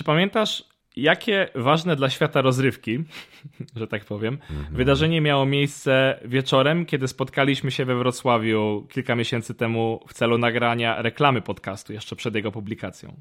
[0.00, 0.64] czy pamiętasz,
[0.96, 3.04] jakie ważne dla świata rozrywki,
[3.76, 4.76] że tak powiem, mhm.
[4.76, 11.02] wydarzenie miało miejsce wieczorem, kiedy spotkaliśmy się we Wrocławiu kilka miesięcy temu w celu nagrania
[11.02, 13.20] reklamy podcastu, jeszcze przed jego publikacją?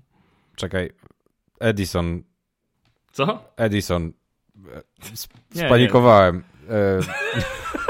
[0.56, 0.90] Czekaj,
[1.60, 2.24] Edison.
[3.12, 3.54] Co?
[3.58, 4.14] Edison.
[5.54, 6.44] Spanikowałem.
[6.70, 6.76] Nie,
[7.38, 7.44] nie.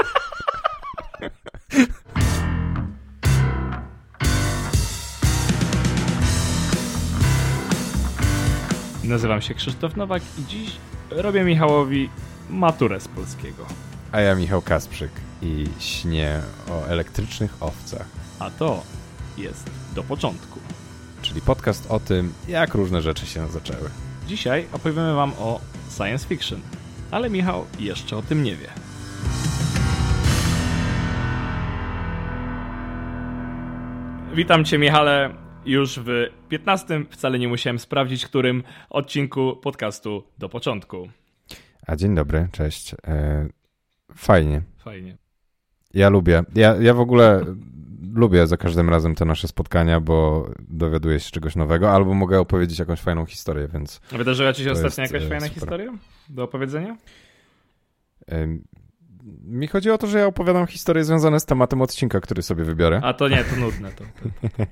[9.10, 10.76] Nazywam się Krzysztof Nowak i dziś
[11.10, 12.10] robię Michałowi
[12.50, 13.66] maturę z polskiego.
[14.12, 15.10] A ja Michał Kasprzyk
[15.42, 16.40] i śnię
[16.70, 18.06] o elektrycznych owcach.
[18.38, 18.82] A to
[19.38, 20.60] jest do początku.
[21.22, 23.90] Czyli podcast o tym, jak różne rzeczy się zaczęły.
[24.28, 25.60] Dzisiaj opowiemy wam o
[25.96, 26.60] science fiction,
[27.10, 28.68] ale Michał jeszcze o tym nie wie.
[34.34, 37.04] Witam cię Michale już w 15.
[37.10, 41.08] Wcale nie musiałem sprawdzić, którym odcinku podcastu do początku.
[41.86, 42.94] A dzień dobry, cześć.
[43.06, 43.48] E,
[44.14, 44.62] fajnie.
[44.78, 45.16] Fajnie.
[45.94, 46.42] Ja lubię.
[46.54, 47.44] Ja, ja w ogóle
[48.14, 52.78] lubię za każdym razem te nasze spotkania, bo dowiaduję się czegoś nowego, albo mogę opowiedzieć
[52.78, 54.00] jakąś fajną historię, więc.
[54.10, 55.54] Wydarzyła ci się ostatnio jakaś e, fajna super.
[55.54, 55.92] historia
[56.28, 56.96] do opowiedzenia?
[59.44, 63.00] Mi chodzi o to, że ja opowiadam historie związane z tematem odcinka, który sobie wybiorę.
[63.04, 63.92] A to nie, to nudne.
[63.92, 64.64] To, to,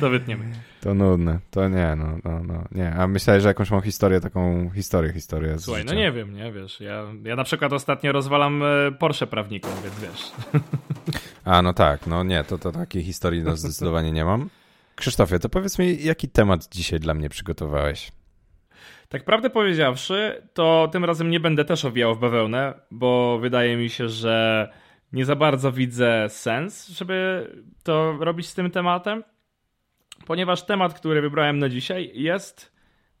[0.00, 0.44] to wytniemy.
[0.80, 1.38] To nudne.
[1.50, 2.94] To nie, no, no, no, nie.
[2.94, 6.80] A myślałeś, że jakąś mam historię, taką historię, historię Słuchaj, no nie wiem, nie, wiesz.
[6.80, 10.32] Ja, ja na przykład ostatnio rozwalam e, Porsche prawnikom, więc wiesz.
[11.44, 12.06] A, no tak.
[12.06, 14.50] No nie, to, to takiej historii no, zdecydowanie nie mam.
[14.94, 18.12] Krzysztofie, to powiedz mi, jaki temat dzisiaj dla mnie przygotowałeś?
[19.12, 23.90] Tak prawdę powiedziawszy, to tym razem nie będę też owijał w bawełnę, bo wydaje mi
[23.90, 24.68] się, że
[25.12, 27.46] nie za bardzo widzę sens, żeby
[27.82, 29.24] to robić z tym tematem,
[30.26, 32.72] ponieważ temat, który wybrałem na dzisiaj jest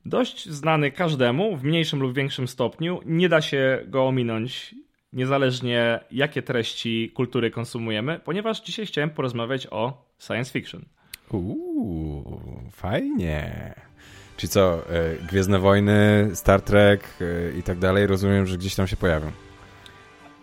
[0.04, 3.00] dość znany każdemu w mniejszym lub większym stopniu.
[3.04, 4.74] Nie da się go ominąć,
[5.12, 10.84] niezależnie jakie treści kultury konsumujemy, ponieważ dzisiaj chciałem porozmawiać o science fiction.
[11.30, 13.74] Uuu, fajnie.
[14.36, 18.86] Czyli co, e, Gwiezdne Wojny, Star Trek e, i tak dalej, rozumiem, że gdzieś tam
[18.86, 19.30] się pojawią.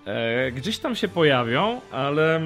[0.06, 2.42] E, gdzieś tam się pojawią, ale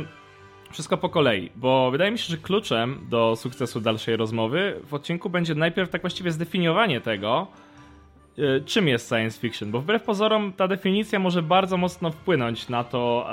[0.72, 5.30] wszystko po kolei, bo wydaje mi się, że kluczem do sukcesu dalszej rozmowy w odcinku
[5.30, 7.48] będzie najpierw tak właściwie zdefiniowanie tego,
[8.66, 13.30] czym jest science fiction, bo wbrew pozorom ta definicja może bardzo mocno wpłynąć na to,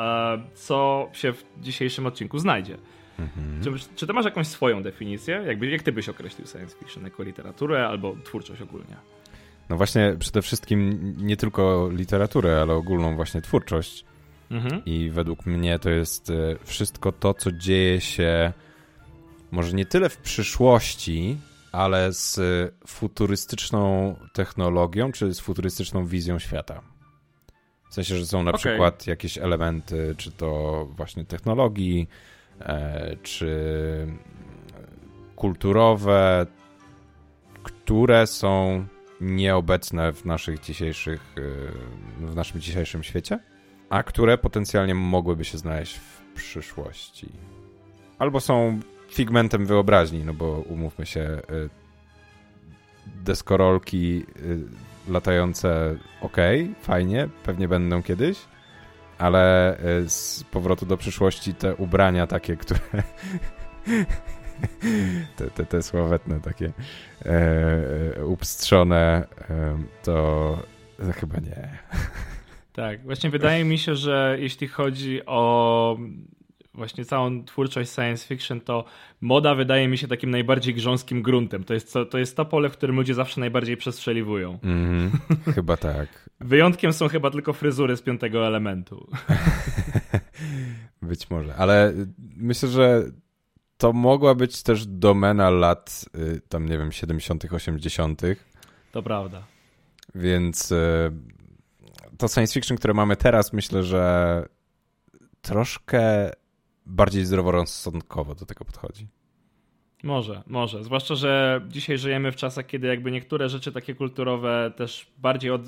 [0.54, 2.76] co się w dzisiejszym odcinku znajdzie.
[3.20, 3.78] Mhm.
[3.78, 5.42] Czy, czy ty masz jakąś swoją definicję?
[5.46, 7.04] Jakby, jak ty byś określił science fiction?
[7.04, 8.96] Jako literaturę albo twórczość ogólnie?
[9.68, 14.04] No właśnie, przede wszystkim nie tylko literaturę, ale ogólną właśnie twórczość.
[14.50, 14.82] Mhm.
[14.84, 18.52] I według mnie to jest e, wszystko to, co dzieje się
[19.50, 21.36] może nie tyle w przyszłości,
[21.72, 22.40] ale z
[22.86, 26.82] futurystyczną technologią, czy z futurystyczną wizją świata.
[27.90, 28.58] W sensie, że są na okay.
[28.58, 32.39] przykład jakieś elementy, czy to właśnie technologii, E,
[33.22, 34.06] czy
[35.36, 36.46] kulturowe,
[37.62, 38.84] które są
[39.20, 41.34] nieobecne w naszych dzisiejszych,
[42.20, 43.38] e, w naszym dzisiejszym świecie,
[43.90, 47.28] a które potencjalnie mogłyby się znaleźć w przyszłości.
[48.18, 51.40] Albo są figmentem wyobraźni, no bo umówmy się, e,
[53.24, 54.24] deskorolki
[55.08, 56.36] latające ok,
[56.80, 58.38] fajnie, pewnie będą kiedyś,
[59.20, 62.80] ale y, z powrotu do przyszłości te ubrania takie, które
[65.36, 66.72] te, te, te sławetne takie
[67.26, 67.30] e,
[68.16, 70.58] e upstrzone, e, to,
[70.96, 71.78] to chyba nie.
[72.72, 75.98] Tak, właśnie wydaje mi się, że jeśli chodzi o
[76.74, 78.84] właśnie całą twórczość science fiction, to
[79.20, 81.64] moda wydaje mi się takim najbardziej grząskim gruntem.
[81.64, 84.58] To jest, to, to jest to pole, w którym ludzie zawsze najbardziej przestrzeliwują.
[84.62, 85.10] Mm,
[85.54, 86.30] chyba tak.
[86.40, 89.10] Wyjątkiem są chyba tylko fryzury z piątego elementu.
[91.02, 91.92] być może, ale
[92.36, 93.04] myślę, że
[93.76, 98.22] to mogła być też domena lat y, tam, nie wiem, 70., 80.
[98.92, 99.42] To prawda.
[100.14, 100.76] Więc y,
[102.18, 104.44] to science fiction, które mamy teraz, myślę, że
[105.42, 106.30] troszkę
[106.86, 109.08] bardziej zdroworozsądkowo do tego podchodzi.
[110.02, 110.84] Może, może.
[110.84, 115.62] Zwłaszcza, że dzisiaj żyjemy w czasach, kiedy jakby niektóre rzeczy takie kulturowe też bardziej od...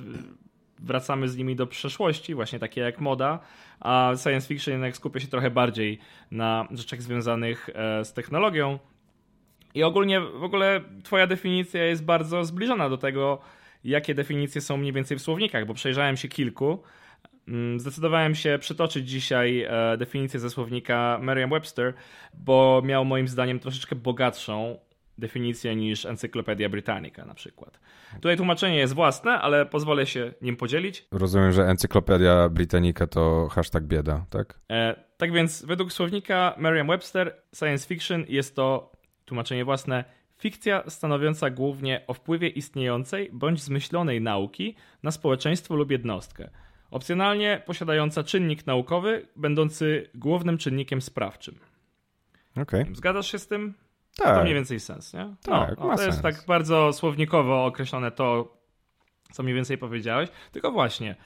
[0.79, 3.39] wracamy z nimi do przeszłości, właśnie takie jak moda,
[3.81, 5.99] a science fiction jednak skupia się trochę bardziej
[6.31, 8.79] na rzeczach związanych e, z technologią.
[9.75, 13.39] I ogólnie w ogóle twoja definicja jest bardzo zbliżona do tego,
[13.85, 16.83] jakie definicje są mniej więcej w słownikach, bo przejrzałem się kilku
[17.77, 21.93] zdecydowałem się przytoczyć dzisiaj e, definicję ze słownika Merriam-Webster,
[22.35, 24.79] bo miał moim zdaniem troszeczkę bogatszą
[25.19, 27.81] definicję niż Encyklopedia Britannica na przykład.
[28.15, 31.07] Tutaj tłumaczenie jest własne, ale pozwolę się nim podzielić.
[31.11, 34.61] Rozumiem, że Encyklopedia Britannica to hashtag bieda, tak?
[34.71, 38.93] E, tak więc według słownika Merriam-Webster science fiction jest to
[39.25, 40.05] tłumaczenie własne
[40.39, 46.51] fikcja stanowiąca głównie o wpływie istniejącej bądź zmyślonej nauki na społeczeństwo lub jednostkę.
[46.93, 51.59] Opcjonalnie posiadająca czynnik naukowy, będący głównym czynnikiem sprawczym.
[52.57, 52.87] Okay.
[52.93, 53.75] Zgadzasz się z tym?
[54.17, 54.37] Tak.
[54.37, 55.35] To mniej więcej sens, nie?
[55.43, 58.57] Tak, no, no, to jest tak bardzo słownikowo określone to,
[59.33, 60.29] co mniej więcej powiedziałeś.
[60.53, 61.17] Tylko właśnie,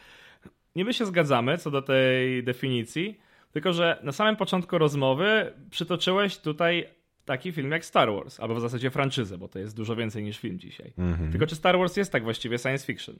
[0.76, 3.20] niby się zgadzamy co do tej definicji,
[3.52, 6.88] tylko że na samym początku rozmowy przytoczyłeś tutaj
[7.24, 10.38] taki film jak Star Wars, albo w zasadzie franczyzę, bo to jest dużo więcej niż
[10.38, 10.92] film dzisiaj.
[10.98, 11.30] Mhm.
[11.30, 13.16] Tylko czy Star Wars jest tak właściwie science fiction?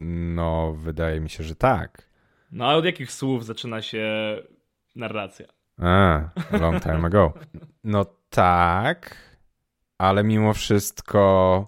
[0.00, 2.08] No, wydaje mi się, że tak.
[2.52, 4.36] No, a od jakich słów zaczyna się
[4.96, 5.46] narracja?
[5.78, 7.32] A, long time ago.
[7.84, 9.16] No tak,
[9.98, 11.66] ale mimo wszystko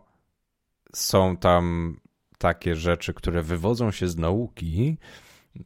[0.95, 1.97] są tam
[2.39, 4.97] takie rzeczy, które wywodzą się z nauki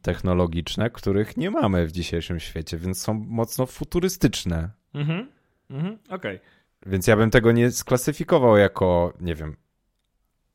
[0.01, 4.69] technologiczne, których nie mamy w dzisiejszym świecie, więc są mocno futurystyczne.
[4.93, 5.31] Mhm,
[5.69, 6.35] mhm okej.
[6.35, 6.39] Okay.
[6.85, 9.57] Więc ja bym tego nie sklasyfikował jako, nie wiem,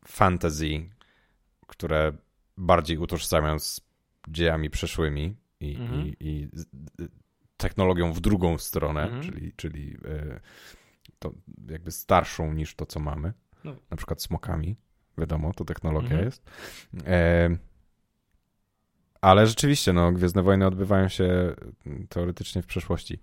[0.06, 0.90] fantasy,
[1.72, 2.12] które
[2.56, 3.80] bardziej utożsamiam z
[4.28, 6.06] dziejami przeszłymi i, mhm.
[6.06, 6.48] i, i
[7.56, 9.22] technologią w drugą stronę, mhm.
[9.22, 10.40] czyli, czyli e,
[11.18, 11.32] to
[11.68, 13.32] jakby starszą niż to, co mamy.
[13.64, 13.76] No.
[13.90, 14.76] Na przykład smokami.
[15.18, 16.24] Wiadomo, to technologia mhm.
[16.24, 16.50] jest.
[17.06, 17.56] E,
[19.20, 21.54] ale rzeczywiście, no, Gwiezdne Wojny odbywają się
[22.08, 23.20] teoretycznie w przeszłości.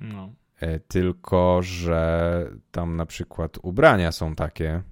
[0.00, 0.32] No.
[0.60, 4.82] E, tylko, że tam na przykład ubrania są takie,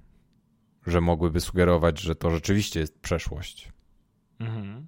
[0.87, 3.73] że mogłyby sugerować, że to rzeczywiście jest przeszłość.
[4.41, 4.87] Mhm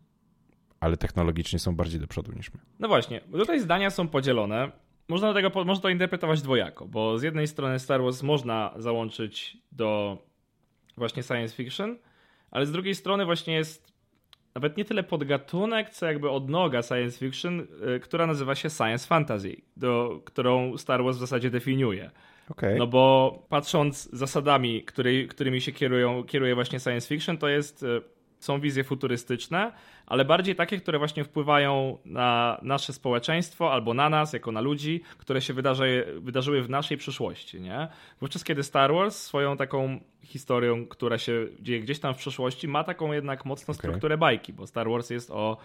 [0.81, 2.61] ale technologicznie są bardziej do przodu niż my.
[2.79, 4.71] No właśnie, tutaj zdania są podzielone.
[5.09, 10.19] Można, tego, można to interpretować dwojako, bo z jednej strony Star Wars można załączyć do
[10.97, 11.99] właśnie science fiction,
[12.51, 13.93] ale z drugiej strony właśnie jest
[14.55, 17.61] nawet nie tyle podgatunek, co jakby odnoga science fiction,
[17.97, 22.11] y, która nazywa się science fantasy, do, którą Star Wars w zasadzie definiuje.
[22.51, 22.75] Okay.
[22.79, 28.01] No bo patrząc zasadami, który, którymi się kierują, kieruje właśnie science fiction, to jest y,
[28.41, 29.73] są wizje futurystyczne,
[30.07, 35.01] ale bardziej takie, które właśnie wpływają na nasze społeczeństwo albo na nas, jako na ludzi,
[35.19, 37.61] które się wydarzy, wydarzyły w naszej przyszłości.
[37.61, 37.89] Nie?
[38.21, 42.85] Wówczas, kiedy Star Wars swoją taką historią, która się dzieje gdzieś tam w przeszłości, ma
[42.85, 44.19] taką jednak mocną strukturę okay.
[44.19, 45.57] bajki, bo Star Wars jest o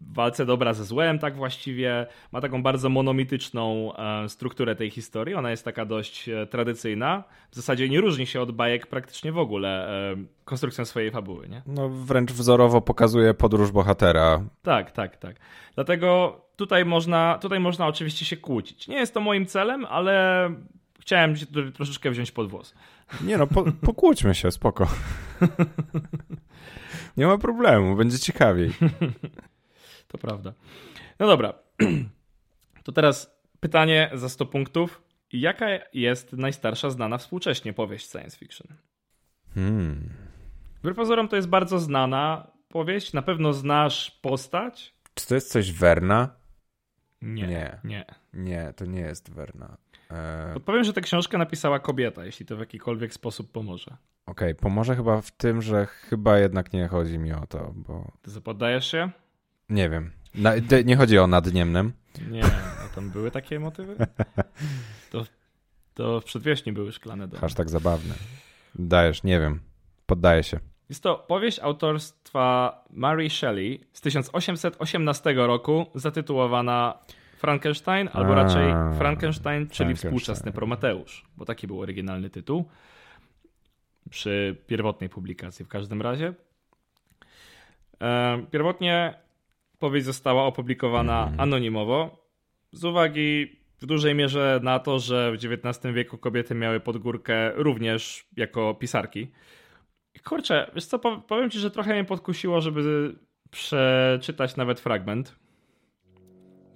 [0.00, 2.06] walce dobra ze złem, tak właściwie.
[2.32, 5.34] Ma taką bardzo monomityczną e, strukturę tej historii.
[5.34, 7.24] Ona jest taka dość e, tradycyjna.
[7.50, 11.48] W zasadzie nie różni się od bajek praktycznie w ogóle e, konstrukcją swojej fabuły.
[11.48, 11.62] Nie?
[11.66, 14.44] No wręcz wzorowo pokazuje podróż bohatera.
[14.62, 15.36] Tak, tak, tak.
[15.74, 18.88] Dlatego tutaj można, tutaj można oczywiście się kłócić.
[18.88, 20.48] Nie jest to moim celem, ale
[21.00, 22.74] chciałem się troszeczkę wziąć pod włos.
[23.24, 24.86] Nie no, po, pokłóćmy się, spoko.
[27.16, 28.70] Nie ma problemu, będzie ciekawiej.
[30.12, 30.52] To prawda.
[31.18, 31.54] No dobra.
[32.84, 35.02] To teraz pytanie za 100 punktów.
[35.32, 38.76] Jaka jest najstarsza znana współcześnie powieść science fiction?
[39.54, 40.10] Hmm.
[40.78, 43.12] Wbrew pozorom to jest bardzo znana powieść.
[43.12, 44.94] Na pewno znasz postać.
[45.14, 46.28] Czy to jest coś Werna?
[47.22, 47.46] Nie.
[47.46, 47.78] Nie.
[47.84, 49.76] Nie, nie to nie jest Werna.
[50.10, 50.54] E...
[50.56, 53.96] Odpowiem, że tę książkę napisała kobieta, jeśli to w jakikolwiek sposób pomoże.
[54.26, 58.12] Okej, okay, pomoże chyba w tym, że chyba jednak nie chodzi mi o to, bo...
[58.22, 59.10] Ty poddajesz się?
[59.68, 60.10] Nie wiem.
[60.34, 60.52] Na,
[60.84, 61.92] nie chodzi o nadniemnem.
[62.30, 63.96] Nie, a tam były takie motywy?
[65.10, 65.24] To,
[65.94, 67.54] to w przedwiośnie były szklane domy.
[67.54, 68.14] tak zabawny.
[68.74, 69.60] Dajesz, nie wiem.
[70.06, 70.60] Poddaję się.
[70.88, 76.98] Jest to powieść autorstwa Mary Shelley z 1818 roku, zatytułowana
[77.36, 82.68] Frankenstein, albo raczej Frankenstein, czyli współczesny Prometeusz, bo taki był oryginalny tytuł
[84.10, 86.34] przy pierwotnej publikacji w każdym razie.
[88.02, 89.14] E, pierwotnie
[89.82, 91.40] powieść została opublikowana mhm.
[91.40, 92.26] anonimowo
[92.72, 98.26] z uwagi w dużej mierze na to, że w XIX wieku kobiety miały podgórkę również
[98.36, 99.30] jako pisarki.
[100.24, 103.14] Kurczę, wiesz co, powiem ci, że trochę mnie podkusiło, żeby
[103.50, 105.38] przeczytać nawet fragment,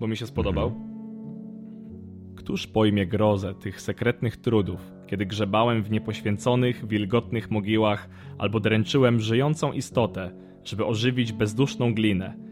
[0.00, 0.68] bo mi się spodobał.
[0.68, 0.96] Mhm.
[2.36, 8.08] Któż pojmie grozę tych sekretnych trudów, kiedy grzebałem w niepoświęconych, wilgotnych mogiłach
[8.38, 10.30] albo dręczyłem żyjącą istotę,
[10.64, 12.34] żeby ożywić bezduszną glinę–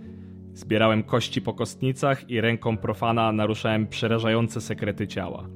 [0.55, 5.49] Zbierałem kości po kostnicach i ręką profana naruszałem przerażające sekrety ciała.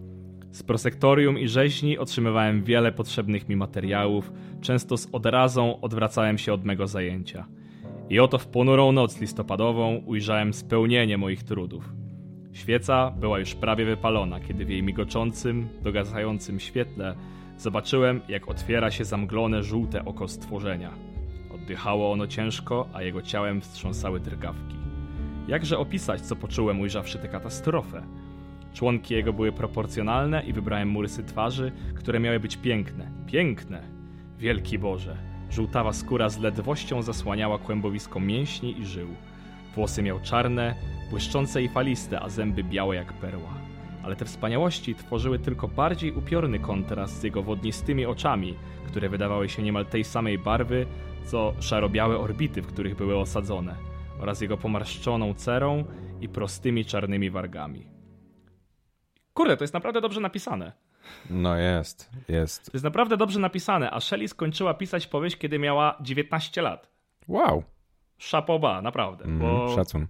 [0.50, 6.64] Z prosektorium i rzeźni otrzymywałem wiele potrzebnych mi materiałów, często z odrazą odwracałem się od
[6.64, 7.46] mego zajęcia.
[8.10, 11.92] I oto w ponurą noc listopadową ujrzałem spełnienie moich trudów.
[12.52, 17.14] Świeca była już prawie wypalona, kiedy w jej migoczącym, dogasającym świetle
[17.58, 20.90] zobaczyłem, jak otwiera się zamglone, żółte oko stworzenia.
[21.54, 24.87] Oddychało ono ciężko, a jego ciałem wstrząsały drgawki.
[25.48, 28.02] Jakże opisać, co poczułem, ujrzawszy tę katastrofę?
[28.74, 33.10] Członki jego były proporcjonalne i wybrałem mu rysy twarzy, które miały być piękne.
[33.26, 33.82] Piękne!
[34.38, 35.16] Wielki Boże!
[35.50, 39.08] Żółtawa skóra z ledwością zasłaniała kłębowisko mięśni i żył.
[39.74, 40.74] Włosy miał czarne,
[41.10, 43.54] błyszczące i faliste, a zęby białe jak perła.
[44.02, 48.54] Ale te wspaniałości tworzyły tylko bardziej upiorny kontrast z jego wodnistymi oczami,
[48.86, 50.86] które wydawały się niemal tej samej barwy,
[51.24, 53.87] co szarobiałe orbity, w których były osadzone,
[54.20, 55.84] oraz jego pomarszczoną cerą
[56.20, 57.86] i prostymi czarnymi wargami.
[59.34, 60.72] Kurde, to jest naprawdę dobrze napisane.
[61.30, 62.64] No jest, jest.
[62.64, 66.88] To jest naprawdę dobrze napisane, a Shelley skończyła pisać powieść, kiedy miała 19 lat.
[67.28, 67.62] Wow.
[68.18, 69.24] Szapoba, naprawdę.
[69.24, 70.06] Mm, bo szacun.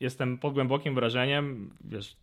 [0.00, 2.16] Jestem pod głębokim wrażeniem, wiesz,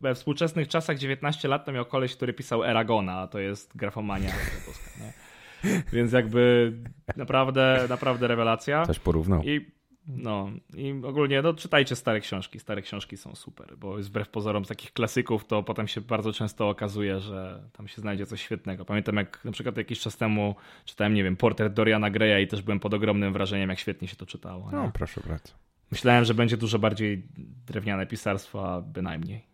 [0.00, 4.32] we współczesnych czasach 19 lat to miał koleś, który pisał Eragona, a to jest grafomania.
[5.92, 6.72] Więc jakby
[7.16, 8.86] naprawdę, naprawdę rewelacja.
[8.86, 9.42] Coś porównał.
[9.42, 9.77] I
[10.08, 12.58] no i ogólnie no, czytajcie stare książki.
[12.58, 16.68] Stare książki są super, bo wbrew pozorom z takich klasyków to potem się bardzo często
[16.68, 18.84] okazuje, że tam się znajdzie coś świetnego.
[18.84, 22.62] Pamiętam jak na przykład jakiś czas temu czytałem, nie wiem, portret Doriana Greya i też
[22.62, 24.70] byłem pod ogromnym wrażeniem, jak świetnie się to czytało.
[24.72, 25.52] No, proszę bardzo.
[25.90, 27.22] Myślałem, że będzie dużo bardziej
[27.66, 29.44] drewniane pisarstwo, a bynajmniej.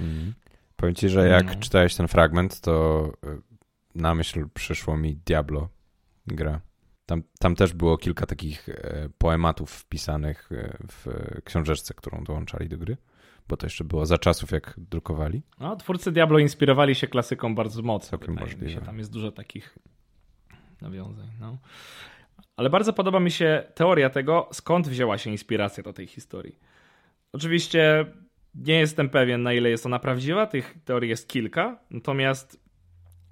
[0.00, 0.34] Mhm.
[0.76, 1.60] Powiem ci, że jak no.
[1.60, 3.42] czytałeś ten fragment, to y,
[3.94, 5.68] na myśl przyszło mi Diablo
[6.26, 6.60] gra.
[7.06, 11.06] Tam, tam też było kilka takich e, poematów wpisanych e, w
[11.44, 12.96] książeczce, którą dołączali do gry,
[13.48, 15.42] bo to jeszcze było za czasów, jak drukowali.
[15.60, 18.10] No, twórcy Diablo inspirowali się klasyką bardzo mocno.
[18.18, 18.70] Całkiem możliwe.
[18.70, 18.80] Się.
[18.80, 19.78] Tam jest dużo takich
[20.80, 21.28] nawiązań.
[21.40, 21.58] No.
[22.56, 26.58] Ale bardzo podoba mi się teoria tego, skąd wzięła się inspiracja do tej historii.
[27.32, 28.06] Oczywiście
[28.54, 32.64] nie jestem pewien, na ile jest ona prawdziwa, tych teorii jest kilka, natomiast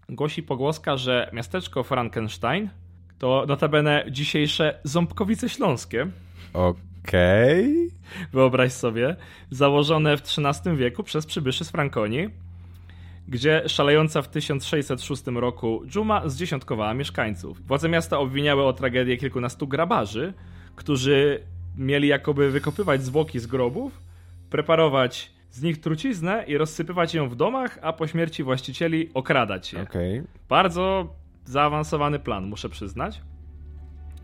[0.08, 2.70] głosi pogłoska, że miasteczko Frankenstein
[3.22, 6.06] to notabene dzisiejsze Ząbkowice Śląskie.
[6.52, 7.88] Okej.
[7.88, 8.28] Okay.
[8.32, 9.16] Wyobraź sobie,
[9.50, 12.28] założone w XIII wieku przez przybyszy z Frankonii,
[13.28, 17.66] gdzie szalejąca w 1606 roku dżuma zdziesiątkowała mieszkańców.
[17.66, 20.32] Władze miasta obwiniały o tragedię kilkunastu grabarzy,
[20.76, 21.42] którzy
[21.78, 24.00] mieli jakoby wykopywać zwłoki z grobów,
[24.50, 29.82] preparować z nich truciznę i rozsypywać ją w domach, a po śmierci właścicieli okradać je.
[29.82, 30.24] Okay.
[30.48, 31.14] Bardzo
[31.44, 33.20] zaawansowany plan, muszę przyznać.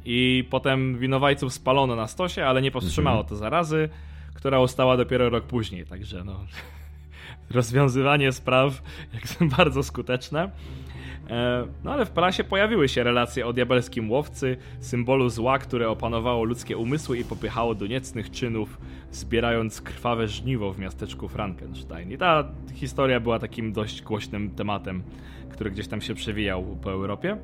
[0.04, 3.28] I potem winowajców spalono na stosie, ale nie powstrzymało mhm.
[3.28, 3.88] to zarazy,
[4.34, 5.86] która ustała dopiero rok później.
[5.86, 6.40] Także no,
[7.50, 8.82] rozwiązywanie spraw
[9.14, 10.50] jak bardzo skuteczne.
[11.30, 16.44] E, no ale w prasie pojawiły się relacje o diabelskim łowcy, symbolu zła, które opanowało
[16.44, 18.78] ludzkie umysły i popychało do niecnych czynów,
[19.12, 22.12] zbierając krwawe żniwo w miasteczku Frankenstein.
[22.12, 22.44] I ta
[22.74, 25.02] historia była takim dość głośnym tematem
[25.48, 27.38] który gdzieś tam się przewijał po Europie.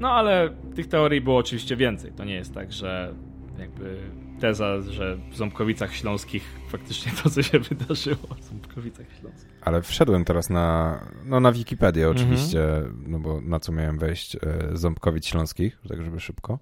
[0.00, 2.12] No ale tych teorii było oczywiście więcej.
[2.12, 3.14] To nie jest tak, że
[3.58, 3.96] jakby
[4.40, 9.52] teza, że w Ząbkowicach Śląskich faktycznie to, co się wydarzyło w Ząbkowicach Śląskich.
[9.60, 12.16] Ale wszedłem teraz na, no na Wikipedię mhm.
[12.16, 13.04] oczywiście, mhm.
[13.06, 14.40] no bo na co miałem wejść, e,
[14.72, 16.58] Ząbkowic Śląskich, tak żeby szybko.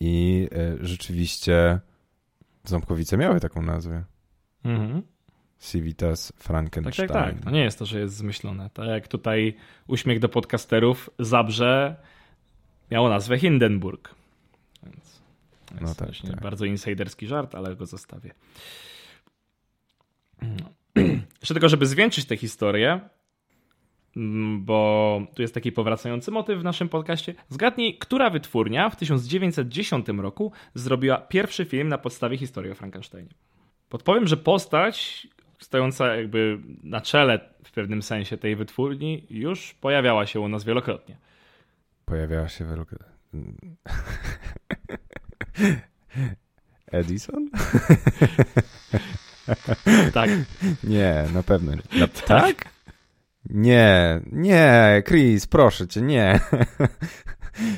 [0.00, 1.80] I e, rzeczywiście
[2.64, 4.04] Ząbkowice miały taką nazwę.
[4.64, 5.02] Mhm.
[5.64, 7.08] Civitas Frankenstein.
[7.08, 7.44] Tak, tak, tak.
[7.44, 8.70] To nie jest to, że jest zmyślone.
[8.74, 9.56] Tak jak tutaj
[9.86, 11.96] uśmiech do podcasterów, Zabrze
[12.90, 14.14] miało nazwę Hindenburg.
[14.82, 15.22] Więc
[15.80, 16.40] no tak, tak.
[16.42, 18.34] bardzo insiderski żart, ale go zostawię.
[20.42, 20.68] No.
[21.40, 23.00] Jeszcze tylko, żeby zwieńczyć tę historię,
[24.16, 27.34] mm, bo tu jest taki powracający motyw w naszym podcaście.
[27.48, 33.30] Zgadnij, która wytwórnia w 1910 roku zrobiła pierwszy film na podstawie historii o Frankensteinie.
[33.88, 35.26] Podpowiem, że postać,
[35.58, 41.16] stojąca jakby na czele w pewnym sensie tej wytwórni już pojawiała się u nas wielokrotnie.
[42.04, 43.14] Pojawiała się wielokrotnie.
[46.92, 47.50] Edison?
[50.14, 50.30] tak.
[50.84, 52.00] Nie, na pewno nie.
[52.00, 52.64] Na, tak?
[53.50, 56.40] Nie, nie, Chris, proszę cię, nie.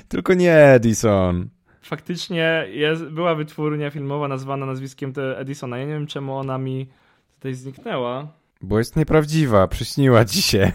[0.09, 1.49] Tylko nie Edison.
[1.83, 5.79] Faktycznie jest, była wytwórnia filmowa nazwana nazwiskiem Edisona.
[5.79, 6.89] Ja nie wiem, czemu ona mi
[7.37, 8.33] tutaj zniknęła.
[8.63, 10.73] Bo jest nieprawdziwa, przyśniła ci się.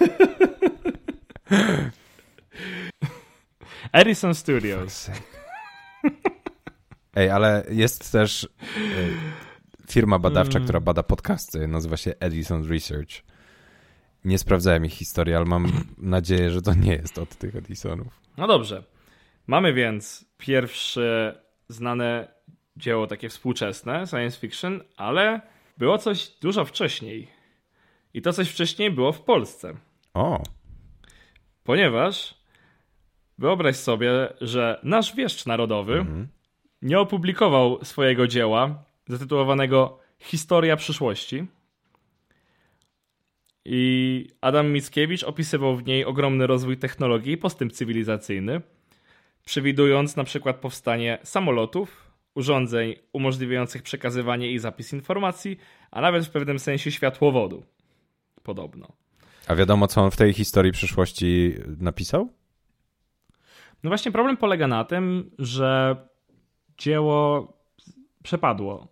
[3.92, 5.10] Edison Studios.
[7.16, 8.48] Ej, ale jest też
[9.90, 10.64] firma badawcza, mm.
[10.64, 11.68] która bada podcasty.
[11.68, 13.10] Nazywa się Edison Research.
[14.24, 18.20] Nie sprawdzałem ich historii, ale mam nadzieję, że to nie jest od tych Edisonów.
[18.36, 18.84] No dobrze.
[19.46, 22.28] Mamy więc pierwsze znane
[22.76, 25.40] dzieło takie współczesne, science fiction, ale
[25.80, 27.28] było coś dużo wcześniej.
[28.14, 29.74] I to coś wcześniej było w Polsce.
[30.14, 30.42] O.
[31.64, 32.34] Ponieważ
[33.38, 36.28] wyobraź sobie, że nasz wieszcz narodowy mhm.
[36.82, 41.46] nie opublikował swojego dzieła zatytułowanego Historia przyszłości.
[43.64, 48.60] I Adam Mickiewicz opisywał w niej ogromny rozwój technologii i postęp cywilizacyjny,
[49.44, 52.09] przewidując na przykład powstanie samolotów,
[52.40, 55.58] urządzeń umożliwiających przekazywanie i zapis informacji,
[55.90, 57.62] a nawet w pewnym sensie światłowodu.
[58.42, 58.92] Podobno.
[59.48, 62.28] A wiadomo, co on w tej historii przyszłości napisał?
[63.82, 65.96] No właśnie, problem polega na tym, że
[66.78, 67.52] dzieło
[68.22, 68.88] przepadło.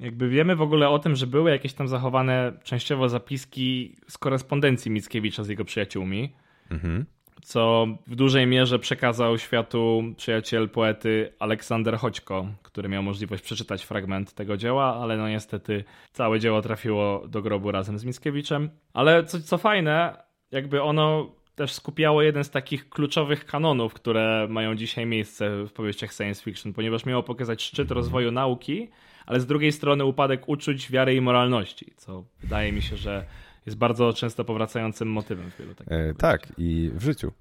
[0.00, 4.90] Jakby wiemy w ogóle o tym, że były jakieś tam zachowane częściowo zapiski z korespondencji
[4.90, 6.32] Mickiewicza z jego przyjaciółmi.
[6.70, 7.06] Mhm
[7.42, 14.32] co w dużej mierze przekazał światu przyjaciel poety Aleksander Choćko, który miał możliwość przeczytać fragment
[14.32, 18.70] tego dzieła, ale no niestety całe dzieło trafiło do grobu razem z Mickiewiczem.
[18.92, 20.16] Ale co, co fajne,
[20.50, 26.12] jakby ono też skupiało jeden z takich kluczowych kanonów, które mają dzisiaj miejsce w powieściach
[26.12, 28.88] science fiction, ponieważ miało pokazać szczyt rozwoju nauki,
[29.26, 33.24] ale z drugiej strony upadek uczuć, wiary i moralności, co wydaje mi się, że
[33.66, 35.92] jest bardzo często powracającym motywem w wielu takich.
[35.92, 37.32] E, tak, i w życiu.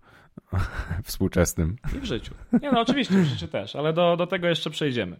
[1.03, 1.77] Współczesnym.
[1.97, 2.33] I w życiu.
[2.61, 5.19] Nie, no oczywiście w życiu też, ale do, do tego jeszcze przejdziemy.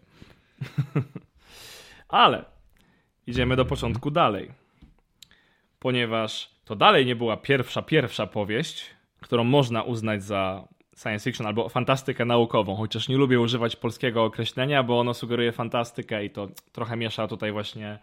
[2.10, 2.46] ale
[3.28, 4.52] idziemy do początku dalej.
[5.80, 8.86] Ponieważ to dalej nie była pierwsza, pierwsza powieść,
[9.22, 14.84] którą można uznać za science fiction albo fantastykę naukową, chociaż nie lubię używać polskiego określenia,
[14.84, 18.00] bo ono sugeruje fantastykę i to trochę miesza tutaj właśnie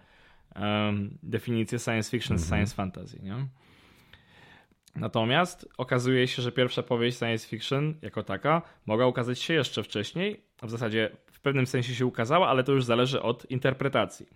[0.60, 2.58] um, definicję science fiction z mhm.
[2.58, 3.18] science fantasy.
[3.22, 3.46] Nie?
[4.96, 10.42] Natomiast okazuje się, że pierwsza powieść science fiction jako taka mogła ukazać się jeszcze wcześniej,
[10.60, 14.26] a w zasadzie w pewnym sensie się ukazała, ale to już zależy od interpretacji.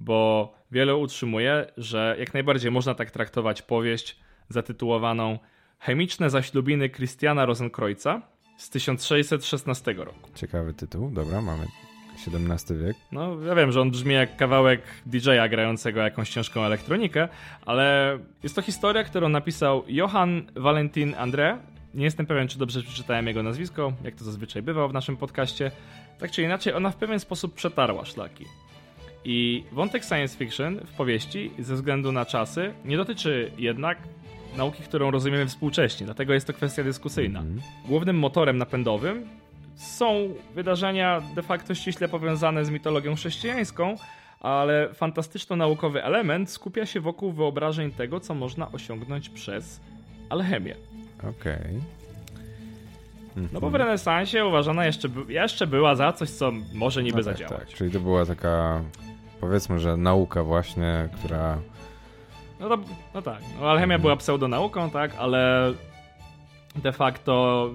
[0.00, 5.38] Bo wiele utrzymuje, że jak najbardziej można tak traktować powieść zatytułowaną
[5.78, 8.22] Chemiczne zaślubiny Christiana Rosenkreuza
[8.56, 10.30] z 1616 roku.
[10.34, 11.66] Ciekawy tytuł, dobra, mamy
[12.14, 12.96] XVII wiek.
[13.12, 17.28] No, ja wiem, że on brzmi jak kawałek DJ-a grającego jakąś ciężką elektronikę,
[17.66, 21.58] ale jest to historia, którą napisał Johann Valentin André.
[21.94, 25.70] Nie jestem pewien, czy dobrze przeczytałem jego nazwisko, jak to zazwyczaj bywa w naszym podcaście.
[26.18, 28.44] Tak czy inaczej, ona w pewien sposób przetarła szlaki.
[29.24, 33.98] I wątek science fiction w powieści, ze względu na czasy, nie dotyczy jednak
[34.56, 37.40] nauki, którą rozumiemy współcześnie, dlatego jest to kwestia dyskusyjna.
[37.40, 37.60] Mm.
[37.88, 39.28] Głównym motorem napędowym
[39.74, 43.96] są wydarzenia de facto ściśle powiązane z mitologią chrześcijańską,
[44.40, 49.80] ale fantastyczno-naukowy element skupia się wokół wyobrażeń tego, co można osiągnąć przez
[50.30, 50.74] alchemię.
[51.18, 51.32] Okej.
[51.54, 52.02] Okay.
[53.52, 57.34] No bo w renesansie uważana jeszcze, jeszcze była za coś, co może niby no tak,
[57.34, 57.68] zadziałać.
[57.68, 57.76] Tak.
[57.78, 58.80] Czyli to była taka,
[59.40, 61.58] powiedzmy, że nauka właśnie, która...
[62.60, 62.78] No, to,
[63.14, 64.02] no tak, no, alchemia mhm.
[64.02, 65.72] była pseudonauką, tak, ale
[66.76, 67.70] de facto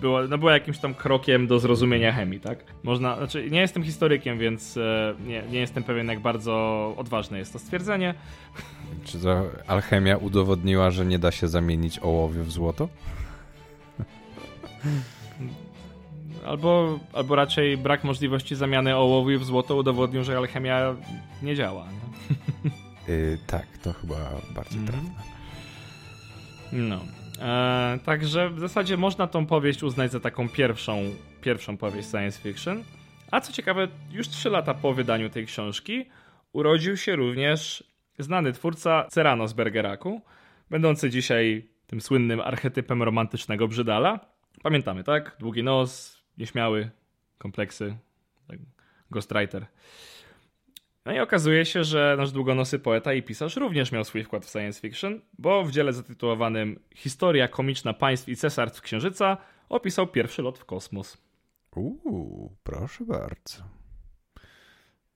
[0.00, 2.58] była, no była jakimś tam krokiem do zrozumienia chemii, tak?
[2.82, 6.54] Można, znaczy nie jestem historykiem, więc e, nie, nie jestem pewien, jak bardzo
[6.96, 8.14] odważne jest to stwierdzenie.
[9.04, 12.88] Czy to alchemia udowodniła, że nie da się zamienić ołowiu w złoto?
[16.46, 20.94] Albo, albo raczej brak możliwości zamiany ołowiu w złoto udowodnił, że alchemia
[21.42, 21.86] nie działa.
[21.86, 22.70] Nie?
[23.14, 24.16] Yy, tak, to chyba
[24.54, 24.86] bardziej mm.
[24.86, 25.10] trafne.
[26.72, 27.00] No.
[27.40, 31.02] E, także w zasadzie można tą powieść uznać za taką pierwszą,
[31.40, 32.84] pierwszą powieść science fiction.
[33.30, 36.06] A co ciekawe, już trzy lata po wydaniu tej książki
[36.52, 37.84] urodził się również
[38.18, 40.22] znany twórca Cerano z Bergeraku,
[40.70, 44.20] będący dzisiaj tym słynnym archetypem romantycznego brzydala.
[44.62, 45.36] Pamiętamy, tak?
[45.40, 46.90] Długi nos, nieśmiały,
[47.38, 47.96] kompleksy,
[48.48, 48.58] tak,
[49.10, 49.66] ghostwriter.
[51.06, 54.50] No i okazuje się, że nasz długonosy poeta i pisarz również miał swój wkład w
[54.50, 59.36] science fiction, bo w dziele zatytułowanym Historia komiczna państw i cesarstw Księżyca
[59.68, 61.18] opisał pierwszy lot w kosmos.
[61.76, 63.62] Uuu, proszę bardzo.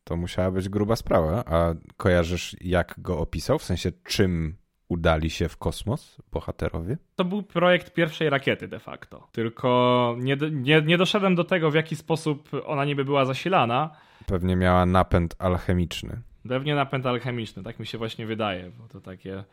[0.05, 1.45] To musiała być gruba sprawa.
[1.47, 3.59] A kojarzysz, jak go opisał?
[3.59, 4.57] W sensie, czym
[4.89, 6.99] udali się w kosmos bohaterowie?
[7.17, 9.29] To był projekt pierwszej rakiety de facto.
[9.33, 13.97] Tylko nie, nie, nie doszedłem do tego, w jaki sposób ona niby była zasilana
[14.31, 16.21] Pewnie miała napęd alchemiczny.
[16.49, 19.45] Pewnie napęd alchemiczny, tak mi się właśnie wydaje, bo to takie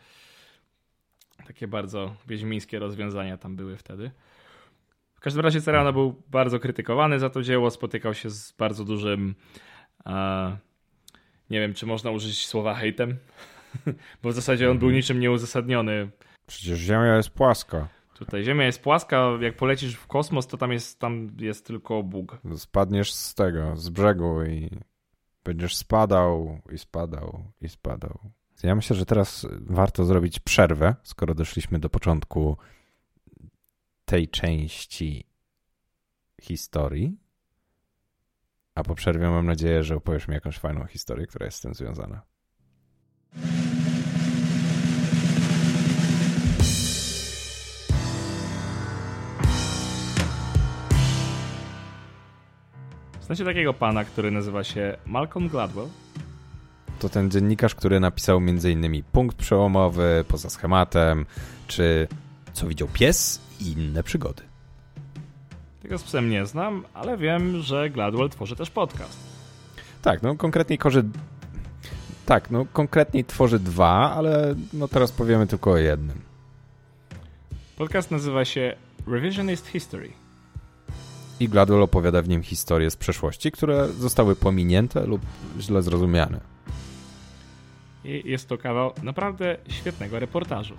[1.47, 4.11] takie bardzo wiedźmińskie rozwiązania tam były wtedy.
[5.15, 9.35] W każdym razie Serrano był bardzo krytykowany za to dzieło, spotykał się z bardzo dużym
[10.05, 10.57] e,
[11.49, 13.17] nie wiem, czy można użyć słowa hejtem,
[14.23, 14.97] bo w zasadzie on był mhm.
[14.97, 16.09] niczym nieuzasadniony.
[16.47, 17.87] Przecież Ziemia jest płaska.
[18.17, 22.37] Tutaj Ziemia jest płaska, jak polecisz w kosmos, to tam jest, tam jest tylko Bóg.
[22.57, 24.69] Spadniesz z tego, z brzegu i
[25.43, 28.19] będziesz spadał i spadał i spadał.
[28.63, 32.57] Ja myślę, że teraz warto zrobić przerwę, skoro doszliśmy do początku
[34.05, 35.25] tej części
[36.41, 37.17] historii.
[38.75, 41.73] A po przerwie mam nadzieję, że opowiesz mi jakąś fajną historię, która jest z tym
[41.73, 42.21] związana.
[53.27, 55.87] Znacie takiego pana, który nazywa się Malcolm Gladwell?
[56.99, 59.03] To ten dziennikarz, który napisał m.in.
[59.11, 61.25] punkt przełomowy, poza schematem,
[61.67, 62.07] czy
[62.53, 64.43] co widział pies i inne przygody.
[65.81, 69.17] Tego z psem nie znam, ale wiem, że Gladwell tworzy też podcast.
[70.01, 71.03] Tak, no konkretniej korzy...
[72.25, 76.21] Tak, no konkretniej tworzy dwa, ale no teraz powiemy tylko o jednym.
[77.77, 78.75] Podcast nazywa się
[79.07, 80.11] Revisionist History.
[81.39, 85.21] I Gladwell opowiada w nim historie z przeszłości, które zostały pominięte lub
[85.59, 86.39] źle zrozumiane.
[88.05, 90.75] I jest to kawał naprawdę świetnego reportażu.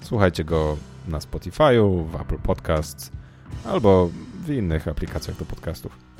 [0.00, 0.76] Słuchajcie go
[1.08, 3.12] na Spotify'u, w Apple Podcasts
[3.64, 4.10] albo
[4.46, 6.11] w innych aplikacjach do podcastów.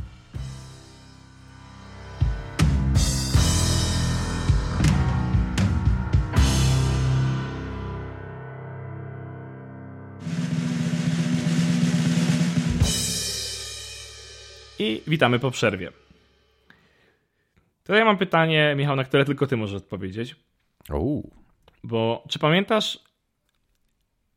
[14.83, 15.93] I witamy po przerwie.
[17.85, 20.37] Tutaj mam pytanie, Michał, na które tylko ty możesz odpowiedzieć.
[20.93, 21.31] Uuu.
[21.85, 22.99] Bo czy pamiętasz,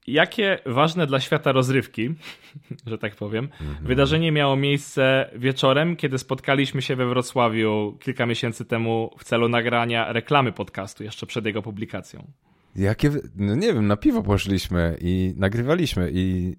[0.07, 2.09] jakie ważne dla świata rozrywki,
[2.89, 3.87] że tak powiem, mhm.
[3.87, 10.13] wydarzenie miało miejsce wieczorem, kiedy spotkaliśmy się we Wrocławiu kilka miesięcy temu w celu nagrania
[10.13, 12.27] reklamy podcastu, jeszcze przed jego publikacją?
[12.75, 16.55] Jakie, no nie wiem, na piwo poszliśmy i nagrywaliśmy i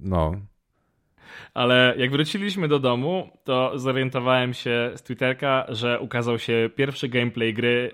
[0.00, 0.32] no,
[1.54, 7.54] ale jak wróciliśmy do domu, to zorientowałem się z Twitterka, że ukazał się pierwszy gameplay
[7.54, 7.92] gry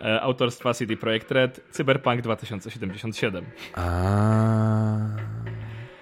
[0.00, 3.44] e, autorstwa CD Projekt Red Cyberpunk 2077.
[3.74, 4.96] A,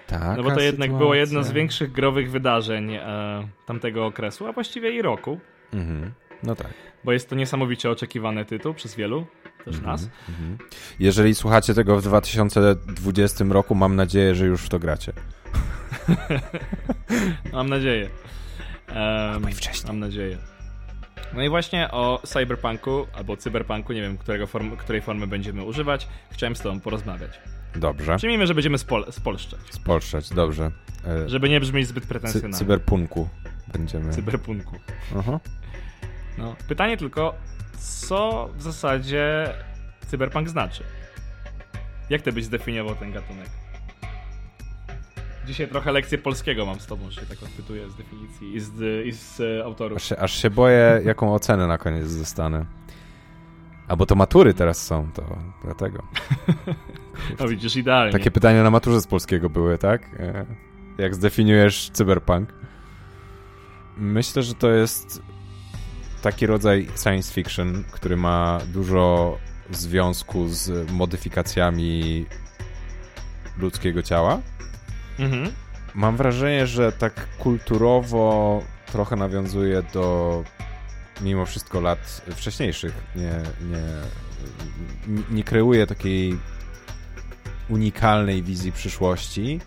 [0.07, 0.37] tak.
[0.37, 4.91] No bo to jednak było jedno z większych growych wydarzeń e, tamtego okresu, a właściwie
[4.91, 5.39] i roku.
[5.73, 6.11] Mhm.
[6.43, 6.73] No tak.
[7.03, 9.25] Bo jest to niesamowicie oczekiwany tytuł przez wielu,
[9.65, 10.09] też mhm, nas.
[10.29, 10.57] Mhm.
[10.99, 15.13] Jeżeli słuchacie tego w 2020 roku, mam nadzieję, że już w to gracie.
[17.53, 18.09] mam nadzieję.
[18.95, 19.87] Um, wcześniej.
[19.87, 20.37] Mam nadzieję.
[21.33, 26.07] No i właśnie o cyberpunku, albo cyberpunku, nie wiem, którego form, której formy będziemy używać,
[26.31, 27.39] chciałem z tobą porozmawiać.
[27.75, 28.17] Dobrze.
[28.17, 29.59] Przyjmijmy, że będziemy spol spolszczać.
[29.69, 30.71] Spolszczać, dobrze.
[31.07, 31.29] E...
[31.29, 32.53] Żeby nie brzmieć zbyt pretensjonalnie.
[32.53, 33.29] Cy cyberpunku
[33.73, 34.13] będziemy.
[34.13, 34.75] Cyberpunku.
[35.19, 35.39] Aha.
[36.37, 37.35] No, pytanie tylko,
[37.77, 39.53] co w zasadzie
[40.07, 40.83] cyberpunk znaczy?
[42.09, 43.49] Jak ty byś zdefiniował ten gatunek?
[45.45, 49.11] Dzisiaj trochę lekcję polskiego mam z tobą, się tak odpytuję z definicji i z, i
[49.11, 49.95] z e, autorów.
[49.95, 52.65] Aż się, aż się boję, jaką ocenę na koniec dostanę.
[53.87, 56.03] A bo to matury teraz są, to dlatego.
[57.39, 58.11] no widzisz, idealnie.
[58.11, 60.01] Takie pytania na maturze z polskiego były, tak?
[60.19, 60.45] E,
[60.97, 62.53] jak zdefiniujesz cyberpunk?
[63.97, 65.21] Myślę, że to jest
[66.21, 69.37] taki rodzaj science fiction, który ma dużo
[69.71, 72.25] związku z modyfikacjami
[73.57, 74.41] ludzkiego ciała
[75.19, 75.51] Mhm.
[75.95, 80.43] Mam wrażenie, że tak kulturowo trochę nawiązuje do
[81.21, 82.93] mimo wszystko lat wcześniejszych.
[83.15, 83.31] Nie,
[83.69, 83.83] nie,
[85.31, 86.37] nie kreuje takiej
[87.69, 89.59] unikalnej wizji przyszłości,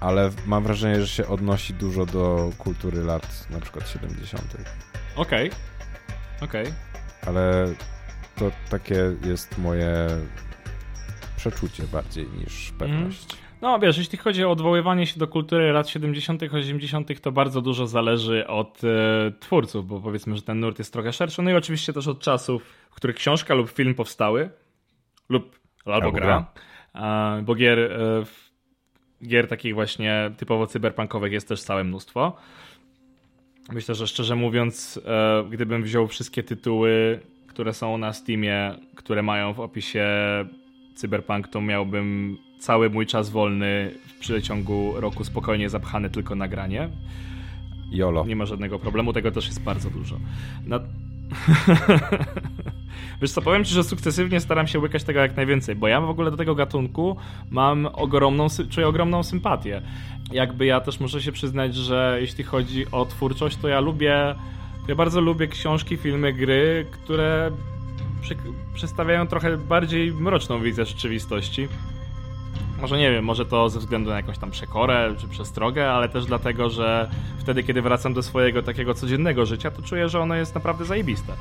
[0.00, 4.56] ale mam wrażenie, że się odnosi dużo do kultury lat na przykład 70.
[5.16, 5.50] Okej, okay.
[6.40, 6.62] okej.
[6.62, 6.74] Okay.
[7.26, 7.66] Ale
[8.36, 10.08] to takie jest moje
[11.36, 13.43] przeczucie bardziej niż pewność.
[13.64, 17.86] No wiesz, jeśli chodzi o odwoływanie się do kultury lat 70., 80., to bardzo dużo
[17.86, 21.42] zależy od e, twórców, bo powiedzmy, że ten nurt jest trochę szerszy.
[21.42, 24.50] No i oczywiście też od czasów, w których książka lub film powstały,
[25.28, 26.46] lub albo, albo gra.
[26.94, 27.42] gra.
[27.42, 28.24] bo gier, e,
[29.26, 32.36] gier takich właśnie typowo cyberpunkowych jest też całe mnóstwo.
[33.72, 39.52] Myślę, że szczerze mówiąc, e, gdybym wziął wszystkie tytuły, które są na Steamie, które mają
[39.52, 40.06] w opisie
[40.94, 46.88] cyberpunk, to miałbym cały mój czas wolny w przeciągu roku spokojnie zapchany tylko nagranie.
[47.90, 48.26] Jolo.
[48.26, 50.16] Nie ma żadnego problemu, tego też jest bardzo dużo.
[50.66, 50.80] No...
[53.22, 56.10] Wiesz co, powiem ci, że sukcesywnie staram się łykać tego jak najwięcej, bo ja w
[56.10, 57.16] ogóle do tego gatunku
[57.50, 59.82] mam ogromną, czuję ogromną sympatię.
[60.32, 64.34] Jakby ja też muszę się przyznać, że jeśli chodzi o twórczość, to ja lubię,
[64.88, 67.50] ja bardzo lubię książki, filmy, gry, które
[68.74, 71.68] przedstawiają trochę bardziej mroczną wizję rzeczywistości.
[72.80, 76.26] Może nie wiem, może to ze względu na jakąś tam przekorę czy przestrogę, ale też
[76.26, 80.54] dlatego, że wtedy, kiedy wracam do swojego takiego codziennego życia, to czuję, że ono jest
[80.54, 81.32] naprawdę zajebiste.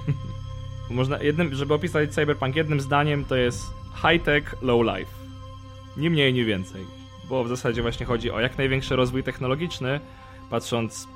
[0.90, 5.10] Można, jednym, żeby opisać cyberpunk jednym zdaniem, to jest high-tech, low-life.
[5.96, 6.84] Ni mniej, ni więcej.
[7.28, 10.00] Bo w zasadzie właśnie chodzi o jak największy rozwój technologiczny,
[10.50, 11.08] patrząc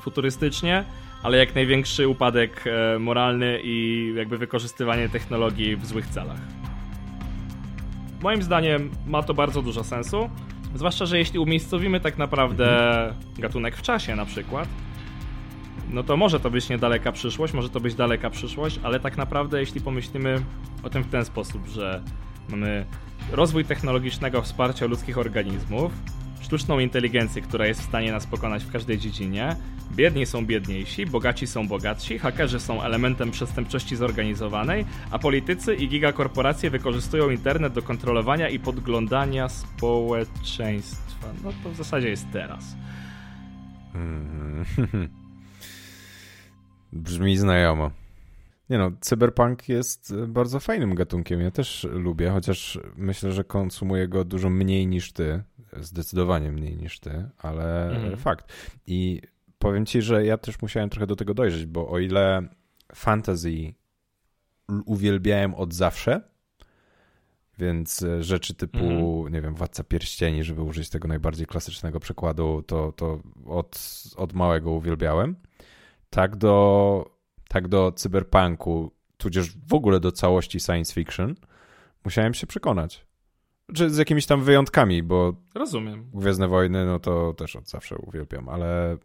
[0.00, 0.84] futurystycznie,
[1.22, 6.40] ale jak największy upadek e, moralny i jakby wykorzystywanie technologii w złych celach.
[8.22, 10.30] Moim zdaniem ma to bardzo dużo sensu,
[10.74, 12.68] zwłaszcza, że jeśli umiejscowimy tak naprawdę
[13.38, 14.68] gatunek w czasie na przykład,
[15.90, 19.60] no to może to być niedaleka przyszłość, może to być daleka przyszłość, ale tak naprawdę
[19.60, 20.42] jeśli pomyślimy
[20.82, 22.02] o tym w ten sposób, że
[22.48, 22.86] mamy
[23.32, 25.92] rozwój technologicznego wsparcia ludzkich organizmów,
[26.46, 29.56] sztuczną inteligencję, która jest w stanie nas pokonać w każdej dziedzinie,
[29.96, 36.70] biedni są biedniejsi, bogaci są bogatsi, hakerzy są elementem przestępczości zorganizowanej, a politycy i gigakorporacje
[36.70, 41.26] wykorzystują internet do kontrolowania i podglądania społeczeństwa.
[41.44, 42.76] No to w zasadzie jest teraz.
[43.94, 44.64] Mm.
[46.92, 47.90] Brzmi znajomo.
[48.70, 51.40] Nie no, cyberpunk jest bardzo fajnym gatunkiem.
[51.40, 55.42] Ja też lubię, chociaż myślę, że konsumuję go dużo mniej niż ty.
[55.80, 58.16] Zdecydowanie mniej niż ty, ale mhm.
[58.16, 58.52] fakt.
[58.86, 59.20] I
[59.58, 62.48] powiem ci, że ja też musiałem trochę do tego dojrzeć, bo o ile
[62.94, 63.74] fantasy
[64.84, 66.20] uwielbiałem od zawsze,
[67.58, 69.32] więc rzeczy typu, mhm.
[69.32, 74.70] nie wiem, Władca Pierścieni, żeby użyć tego najbardziej klasycznego przykładu, to, to od, od małego
[74.70, 75.36] uwielbiałem.
[76.10, 77.16] Tak do,
[77.48, 81.34] tak do cyberpunku, tudzież w ogóle do całości science fiction,
[82.04, 83.06] musiałem się przekonać.
[83.74, 85.34] Czy z jakimiś tam wyjątkami, bo.
[85.54, 86.10] Rozumiem.
[86.14, 88.98] Gwiezdne Wojny, no to też od zawsze uwielbiam, ale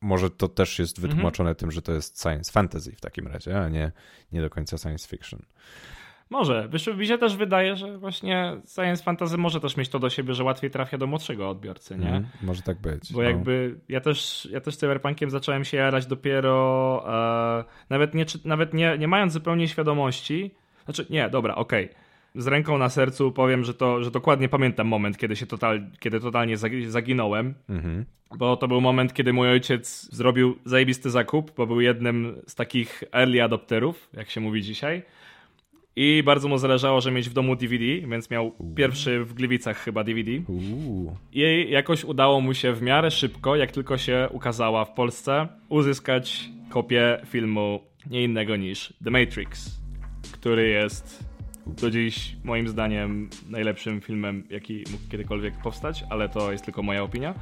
[0.00, 1.10] może to też jest mhm.
[1.10, 1.60] wytłumaczone mhm.
[1.60, 3.92] tym, że to jest science fantasy w takim razie, a nie,
[4.32, 5.40] nie do końca science fiction.
[6.30, 6.68] Może.
[6.96, 10.44] Mi się też wydaje, że właśnie science fantasy może też mieć to do siebie, że
[10.44, 12.08] łatwiej trafia do młodszego odbiorcy, nie?
[12.08, 13.12] Mm, może tak być.
[13.12, 13.28] Bo no.
[13.28, 18.98] jakby ja też, ja też cyberpunkiem zacząłem się jarać dopiero e, nawet, nie, nawet nie,
[18.98, 20.54] nie mając zupełnie świadomości.
[20.84, 21.84] Znaczy, nie, dobra, okej.
[21.84, 22.03] Okay
[22.34, 26.20] z ręką na sercu powiem, że to, że dokładnie pamiętam moment, kiedy się total, kiedy
[26.20, 27.54] totalnie zaginąłem.
[27.68, 28.04] Mhm.
[28.38, 33.04] Bo to był moment, kiedy mój ojciec zrobił zajebisty zakup, bo był jednym z takich
[33.12, 35.02] early adopterów, jak się mówi dzisiaj.
[35.96, 38.74] I bardzo mu zależało, że mieć w domu DVD, więc miał Uuu.
[38.74, 40.30] pierwszy w Gliwicach chyba DVD.
[40.48, 41.16] Uuu.
[41.32, 46.50] I jakoś udało mu się w miarę szybko, jak tylko się ukazała w Polsce, uzyskać
[46.70, 49.80] kopię filmu nie innego niż The Matrix,
[50.32, 51.33] który jest
[51.66, 57.02] do dziś moim zdaniem najlepszym filmem, jaki mógł kiedykolwiek powstać, ale to jest tylko moja
[57.02, 57.34] opinia.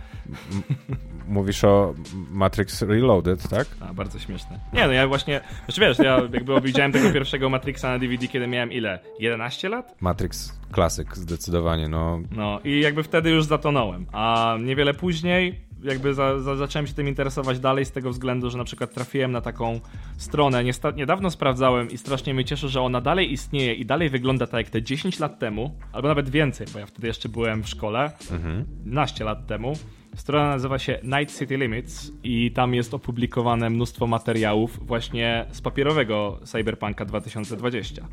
[1.29, 1.95] Mówisz o
[2.31, 3.67] Matrix Reloaded, tak?
[3.81, 4.61] A, bardzo śmieszne.
[4.73, 8.47] Nie, no ja właśnie, znaczy wiesz, ja jakby widziałem tego pierwszego Matrixa na DVD, kiedy
[8.47, 8.99] miałem ile?
[9.19, 9.97] 11 lat?
[10.01, 12.21] Matrix klasyk, zdecydowanie, no.
[12.31, 17.09] No i jakby wtedy już zatonąłem, a niewiele później jakby za, za, zacząłem się tym
[17.09, 19.81] interesować dalej z tego względu, że na przykład trafiłem na taką
[20.17, 20.65] stronę,
[20.97, 24.71] niedawno sprawdzałem i strasznie mnie cieszy, że ona dalej istnieje i dalej wygląda tak jak
[24.71, 28.65] te 10 lat temu, albo nawet więcej, bo ja wtedy jeszcze byłem w szkole, mhm.
[28.85, 29.73] 12 lat temu.
[30.17, 36.41] Strona nazywa się Night City Limits i tam jest opublikowane mnóstwo materiałów właśnie z papierowego
[36.45, 38.09] Cyberpunka 2020.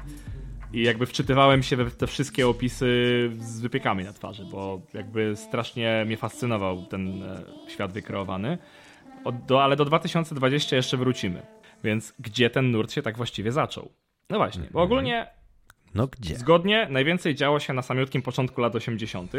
[0.73, 2.85] I jakby wczytywałem się we te wszystkie opisy
[3.39, 8.57] z wypiekami na twarzy, bo jakby strasznie mnie fascynował ten e, świat wykreowany.
[9.47, 11.41] do, ale do 2020 jeszcze wrócimy.
[11.83, 13.91] Więc gdzie ten nurt się tak właściwie zaczął?
[14.29, 15.27] No właśnie, bo ogólnie
[15.95, 16.35] no gdzie?
[16.35, 19.31] Zgodnie najwięcej działo się na samiutkim początku lat 80.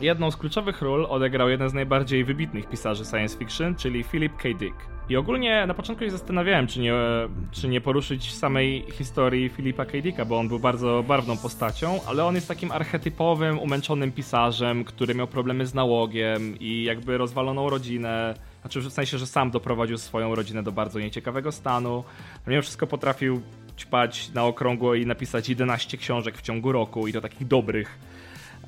[0.00, 4.48] Jedną z kluczowych ról odegrał jeden z najbardziej wybitnych pisarzy science fiction, czyli Philip K.
[4.58, 4.76] Dick.
[5.08, 6.94] I ogólnie na początku się zastanawiałem, czy nie,
[7.50, 9.92] czy nie poruszyć samej historii Philipa K.
[10.02, 15.14] Dicka, bo on był bardzo barwną postacią, ale on jest takim archetypowym, umęczonym pisarzem, który
[15.14, 18.34] miał problemy z nałogiem i jakby rozwaloną rodzinę.
[18.60, 22.04] Znaczy w sensie, że sam doprowadził swoją rodzinę do bardzo nieciekawego stanu.
[22.46, 23.42] Mimo wszystko potrafił
[23.78, 27.98] ćpać na okrągło i napisać 11 książek w ciągu roku i to takich dobrych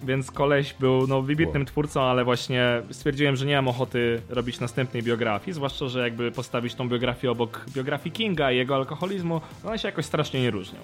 [0.03, 1.67] więc koleś był no, wybitnym wow.
[1.67, 6.75] twórcą, ale właśnie stwierdziłem, że nie mam ochoty robić następnej biografii, zwłaszcza, że jakby postawić
[6.75, 10.79] tą biografię obok biografii Kinga i jego alkoholizmu, no one się jakoś strasznie nie różnią.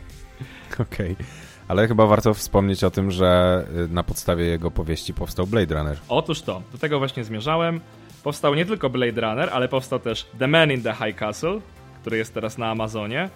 [0.80, 1.12] Okej.
[1.12, 1.26] Okay.
[1.68, 5.98] Ale chyba warto wspomnieć o tym, że y, na podstawie jego powieści powstał Blade Runner.
[6.08, 7.80] Otóż to, do tego właśnie zmierzałem.
[8.22, 11.60] Powstał nie tylko Blade Runner, ale powstał też The Man in the High Castle,
[12.00, 13.30] który jest teraz na Amazonie.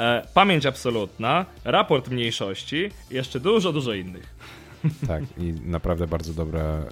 [0.00, 4.34] E, pamięć absolutna, raport mniejszości i jeszcze dużo, dużo innych.
[5.08, 6.82] Tak, i naprawdę bardzo dobre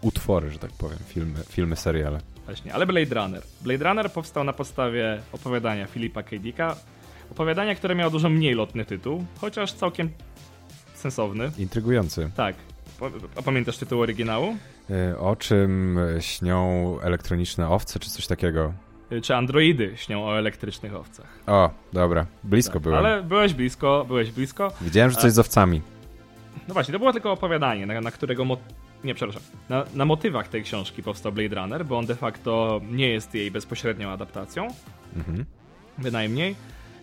[0.00, 2.20] utwory, że tak powiem, filmy, filmy seriale.
[2.44, 3.42] Właśnie, ale Blade Runner.
[3.60, 6.38] Blade Runner powstał na podstawie opowiadania Filipa K.
[6.38, 6.76] Dicka.
[7.30, 10.10] Opowiadania, które miało dużo mniej lotny tytuł, chociaż całkiem
[10.94, 11.50] sensowny.
[11.58, 12.30] Intrygujący.
[12.36, 12.56] Tak.
[13.36, 14.56] A pamiętasz tytuł oryginału?
[14.90, 18.72] E, o czym śnią elektroniczne owce, czy coś takiego?
[19.22, 21.38] Czy androidy śnią o elektrycznych owcach.
[21.46, 22.98] O, dobra, blisko tak, byłem.
[22.98, 24.72] Ale byłeś blisko, byłeś blisko.
[24.80, 25.80] Widziałem, że coś z owcami.
[26.68, 28.44] No właśnie, to było tylko opowiadanie, na, na którego
[29.04, 29.42] nie, przepraszam.
[29.68, 33.50] Na, na, motywach tej książki powstał Blade Runner, bo on de facto nie jest jej
[33.50, 34.68] bezpośrednią adaptacją.
[35.16, 35.44] Mhm.
[35.98, 36.54] Bynajmniej.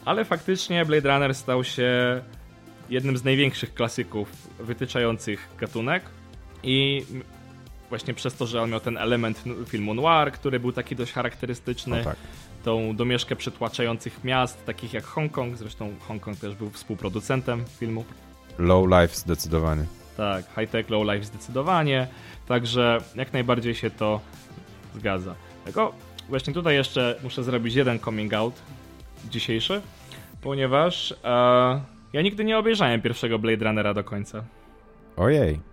[0.06, 2.22] Ale faktycznie Blade Runner stał się
[2.90, 6.04] jednym z największych klasyków wytyczających gatunek.
[6.64, 7.06] I
[7.94, 11.98] właśnie przez to, że on miał ten element filmu noir, który był taki dość charakterystyczny.
[11.98, 12.16] No tak.
[12.64, 15.58] Tą domieszkę przytłaczających miast, takich jak Hongkong.
[15.58, 18.06] Zresztą Hongkong też był współproducentem filmu.
[18.60, 19.86] Low life zdecydowanie.
[20.18, 22.08] Tak, high-tech, low-life zdecydowanie,
[22.48, 24.20] także jak najbardziej się to
[24.96, 25.36] zgadza.
[25.66, 25.94] Tylko
[26.30, 28.54] właśnie tutaj jeszcze muszę zrobić jeden coming out
[29.30, 29.82] dzisiejszy,
[30.42, 31.82] ponieważ e,
[32.14, 34.44] ja nigdy nie obejrzałem pierwszego Blade Runnera do końca.
[35.18, 35.73] Ojej.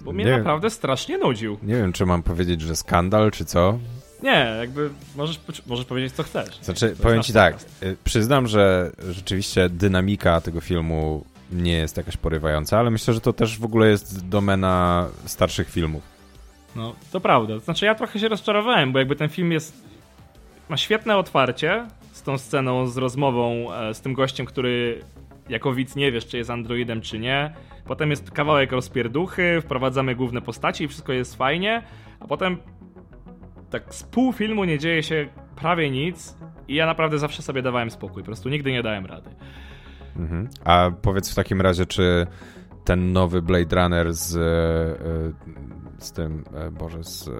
[0.00, 1.58] Bo mnie nie naprawdę strasznie nudził.
[1.62, 3.78] Nie wiem, czy mam powiedzieć, że skandal, czy co.
[4.22, 6.58] Nie, jakby możesz, możesz powiedzieć, co chcesz.
[6.62, 12.78] Znaczy, powiem ci tak, y, przyznam, że rzeczywiście dynamika tego filmu nie jest jakaś porywająca,
[12.78, 16.02] ale myślę, że to też w ogóle jest domena starszych filmów.
[16.76, 17.58] No, to prawda.
[17.58, 19.88] Znaczy ja trochę się rozczarowałem, bo jakby ten film jest
[20.68, 25.02] ma świetne otwarcie z tą sceną, z rozmową e, z tym gościem, który
[25.48, 27.54] jako widz nie wiesz, czy jest androidem, czy nie.
[27.84, 31.82] Potem jest kawałek rozpierduchy, wprowadzamy główne postaci i wszystko jest fajnie,
[32.20, 32.56] a potem
[33.70, 36.36] tak z pół filmu nie dzieje się prawie nic
[36.68, 39.30] i ja naprawdę zawsze sobie dawałem spokój, po prostu nigdy nie dałem rady.
[40.16, 40.48] Mhm.
[40.64, 42.26] A powiedz w takim razie, czy
[42.84, 47.30] ten nowy Blade Runner z, e, e, z tym, e, Boże, z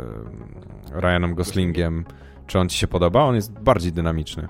[0.92, 2.04] Ryanem Goslingiem,
[2.46, 3.22] czy on ci się podoba?
[3.22, 4.48] On jest bardziej dynamiczny.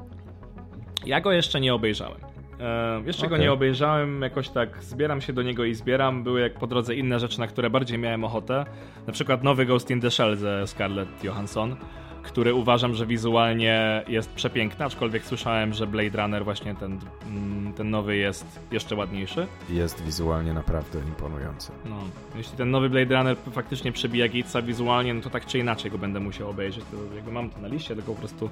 [1.07, 2.21] Ja go jeszcze nie obejrzałem.
[2.61, 3.39] E, jeszcze okay.
[3.39, 6.25] go nie obejrzałem, jakoś tak zbieram się do niego i zbieram.
[6.25, 8.65] Były jak po drodze inne rzeczy, na które bardziej miałem ochotę.
[9.07, 11.77] Na przykład nowy Ghost in the Shell ze Scarlett Johansson
[12.29, 17.91] który uważam, że wizualnie jest przepiękny, aczkolwiek słyszałem, że Blade Runner właśnie ten, mm, ten
[17.91, 19.47] nowy jest jeszcze ładniejszy.
[19.71, 21.73] Jest wizualnie naprawdę imponujący.
[21.85, 21.97] No,
[22.37, 25.99] jeśli ten nowy Blade Runner faktycznie przebija Gatesa wizualnie, no to tak czy inaczej go
[25.99, 26.85] będę musiał obejrzeć.
[26.91, 28.51] To jakby mam to na liście, tylko po prostu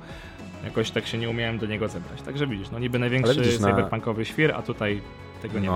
[0.64, 2.22] jakoś tak się nie umiałem do niego zebrać.
[2.22, 4.24] Także widzisz, no niby największy widzisz, cyberpunkowy na...
[4.24, 5.00] świr, a tutaj
[5.42, 5.72] tego nie no,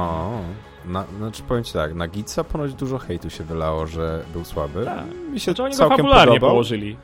[0.84, 1.04] ma.
[1.10, 4.84] No, znaczy powiem ci tak, na Gitsa ponoć dużo hejtu się wylało, że był słaby.
[4.84, 5.04] Tak.
[5.32, 6.50] Mi się znaczy, oni całkiem go fabularnie podobał.
[6.50, 6.96] położyli.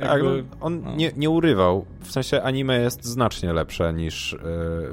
[0.00, 0.30] Tak, no,
[0.60, 0.96] on no.
[0.96, 1.84] nie, nie urywał.
[2.00, 4.38] W sensie anime jest znacznie lepsze niż y,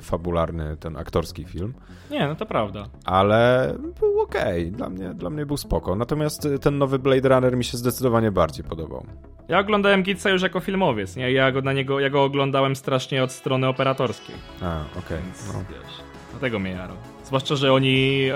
[0.01, 1.73] fabularny ten aktorski film.
[2.11, 2.89] Nie, no to prawda.
[3.05, 4.67] Ale był okej.
[4.67, 4.77] Okay.
[4.77, 5.95] Dla, mnie, dla mnie był spoko.
[5.95, 9.05] Natomiast e, ten nowy Blade Runner mi się zdecydowanie bardziej podobał.
[9.47, 11.31] Ja oglądałem Gitsa już jako filmowiec, nie?
[11.31, 14.35] Ja go, na niego, ja go oglądałem strasznie od strony operatorskiej.
[14.61, 15.01] A, okej.
[15.17, 15.53] Okay.
[15.53, 15.63] No.
[15.69, 15.93] Wiesz,
[16.31, 16.97] dlatego mnie jarał.
[17.23, 18.35] Zwłaszcza, że oni e,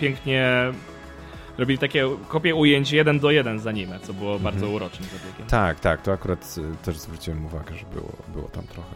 [0.00, 0.72] pięknie
[1.60, 4.42] robili takie kopie ujęć jeden do jeden z anime, co było mhm.
[4.42, 5.46] bardzo uroczym zabiegiem.
[5.46, 8.94] Tak, tak, to akurat y, też zwróciłem uwagę, że było, było tam trochę.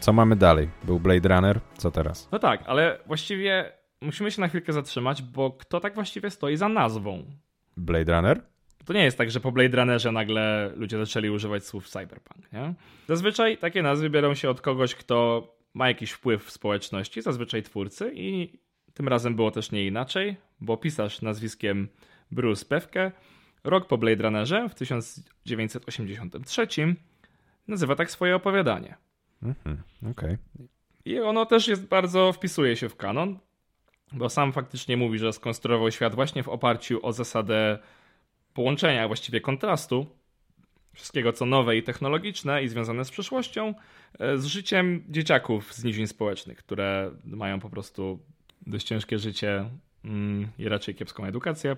[0.00, 0.68] Co mamy dalej?
[0.84, 2.28] Był Blade Runner, co teraz?
[2.32, 6.68] No tak, ale właściwie musimy się na chwilkę zatrzymać, bo kto tak właściwie stoi za
[6.68, 7.24] nazwą?
[7.76, 8.40] Blade Runner?
[8.84, 12.74] To nie jest tak, że po Blade Runnerze nagle ludzie zaczęli używać słów cyberpunk, nie?
[13.08, 18.12] Zazwyczaj takie nazwy biorą się od kogoś, kto ma jakiś wpływ w społeczności, zazwyczaj twórcy
[18.14, 18.58] i
[18.94, 21.88] tym razem było też nie inaczej, bo pisarz nazwiskiem
[22.30, 23.12] Bruce Pewke
[23.64, 26.66] rok po Blade Runnerze w 1983
[27.68, 28.96] nazywa tak swoje opowiadanie.
[29.42, 30.38] Mhm, okay.
[31.04, 33.38] I ono też jest bardzo, wpisuje się w kanon,
[34.12, 37.78] bo sam faktycznie mówi, że skonstruował świat właśnie w oparciu o zasadę
[38.54, 40.06] połączenia, właściwie kontrastu
[40.92, 43.74] wszystkiego co nowe i technologiczne i związane z przyszłością,
[44.18, 48.18] e, z życiem dzieciaków z nizin społecznych, które mają po prostu
[48.66, 49.70] dość ciężkie życie
[50.58, 51.76] i raczej kiepską edukację.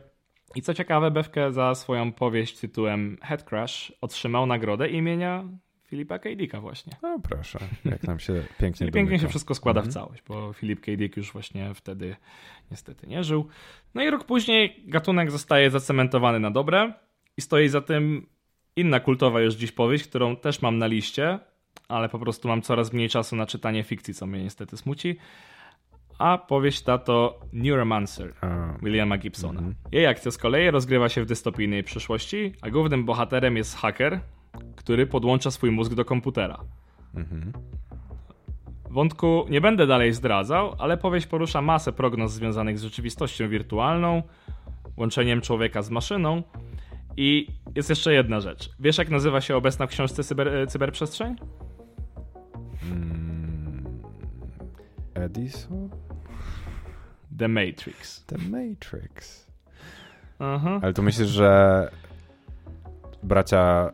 [0.54, 5.44] I co ciekawe, Bewkę za swoją powieść tytułem Head Crash otrzymał nagrodę imienia
[5.90, 6.36] Filipa K.
[6.36, 6.92] Dicka właśnie.
[7.02, 9.90] No proszę, jak nam się pięknie I pięknie się wszystko składa mhm.
[9.90, 10.96] w całość, bo Filip K.
[10.96, 12.16] Dick już właśnie wtedy
[12.70, 13.48] niestety nie żył.
[13.94, 16.92] No i rok później gatunek zostaje zacementowany na dobre
[17.36, 18.26] i stoi za tym
[18.76, 21.38] inna kultowa już dziś powieść, którą też mam na liście,
[21.88, 25.16] ale po prostu mam coraz mniej czasu na czytanie fikcji, co mnie niestety smuci
[26.20, 28.34] a powieść ta to Neuromancer
[28.82, 29.60] Williama Gibsona.
[29.60, 29.76] Mm -hmm.
[29.92, 34.20] Jej akcja z kolei rozgrywa się w dystopijnej przyszłości, a głównym bohaterem jest haker,
[34.76, 36.60] który podłącza swój mózg do komputera.
[37.14, 37.52] Mm -hmm.
[38.90, 44.22] Wątku nie będę dalej zdradzał, ale powieść porusza masę prognoz związanych z rzeczywistością wirtualną,
[44.96, 46.42] łączeniem człowieka z maszyną.
[47.16, 48.70] I jest jeszcze jedna rzecz.
[48.80, 51.36] Wiesz, jak nazywa się obecna w książce cyber, cyberprzestrzeń?
[52.92, 54.00] Mm,
[55.14, 55.90] Edison?
[57.40, 58.24] The Matrix.
[58.26, 59.46] The Matrix.
[60.38, 60.80] Aha.
[60.82, 61.90] Ale tu myślisz, że
[63.22, 63.90] bracia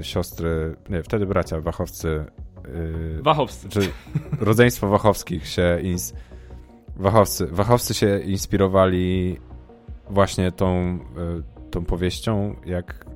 [0.00, 2.24] y, siostry, nie, wtedy bracia Wachowcy.
[2.66, 3.68] Y, Wachowscy.
[3.68, 3.80] Czy
[4.40, 5.80] rodzeństwo Wachowskich się.
[5.82, 6.14] Ins,
[6.96, 9.38] Wachowcy, Wachowcy się inspirowali
[10.10, 13.06] właśnie tą, y, tą powieścią, jak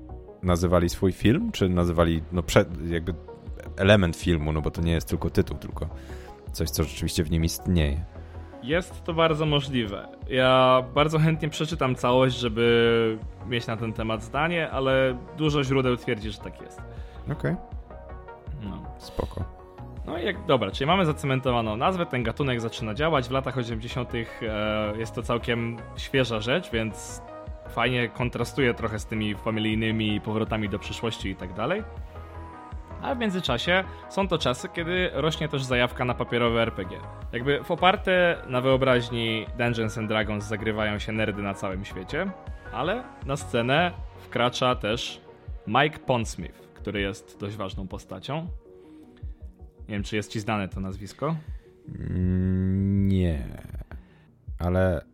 [0.42, 3.14] nazywali swój film, czy nazywali no, przed, jakby
[3.76, 5.88] element filmu, no bo to nie jest tylko tytuł, tylko
[6.52, 8.04] coś, co rzeczywiście w nim istnieje.
[8.64, 10.08] Jest to bardzo możliwe.
[10.28, 16.30] Ja bardzo chętnie przeczytam całość, żeby mieć na ten temat zdanie, ale dużo źródeł twierdzi,
[16.30, 16.82] że tak jest.
[17.24, 17.34] Okej.
[17.34, 17.56] Okay.
[18.62, 18.82] No.
[18.98, 19.44] Spoko.
[20.06, 23.28] No i jak, dobra, czyli mamy zacementowaną nazwę, ten gatunek zaczyna działać.
[23.28, 24.12] W latach 80.
[24.14, 24.18] E,
[24.98, 27.22] jest to całkiem świeża rzecz, więc
[27.68, 31.82] fajnie kontrastuje trochę z tymi familijnymi powrotami do przyszłości i tak dalej.
[33.04, 36.98] A w międzyczasie są to czasy, kiedy rośnie też zajawka na papierowe RPG.
[37.32, 42.30] Jakby w oparte na wyobraźni Dungeons and Dragons zagrywają się nerdy na całym świecie,
[42.72, 45.20] ale na scenę wkracza też
[45.66, 48.46] Mike Pondsmith, który jest dość ważną postacią.
[49.88, 51.36] Nie wiem, czy jest ci znane to nazwisko?
[51.98, 53.48] Mm, nie,
[54.58, 55.04] ale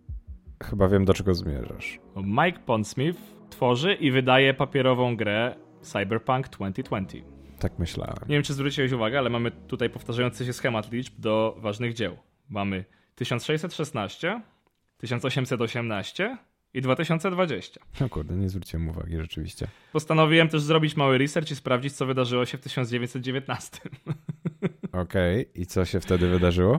[0.62, 1.98] chyba wiem, do czego zmierzasz.
[2.16, 3.20] Mike Pondsmith
[3.50, 7.39] tworzy i wydaje papierową grę Cyberpunk 2020.
[7.60, 8.16] Tak myślałem.
[8.28, 12.16] Nie wiem, czy zwróciłeś uwagę, ale mamy tutaj powtarzający się schemat liczb do ważnych dzieł.
[12.48, 12.84] Mamy
[13.14, 14.40] 1616,
[14.98, 16.36] 1818
[16.74, 17.80] i 2020.
[18.00, 19.66] No kurde, nie zwróciłem uwagi, rzeczywiście.
[19.92, 23.78] Postanowiłem też zrobić mały research i sprawdzić, co wydarzyło się w 1919.
[24.92, 25.52] Okej, okay.
[25.54, 26.76] i co się wtedy wydarzyło?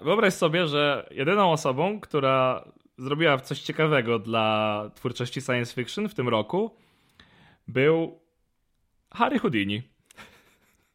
[0.00, 2.68] Wyobraź sobie, że jedyną osobą, która
[2.98, 6.76] zrobiła coś ciekawego dla twórczości science fiction w tym roku,
[7.68, 8.18] był
[9.10, 9.91] Harry Houdini.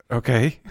[0.09, 0.61] Okej.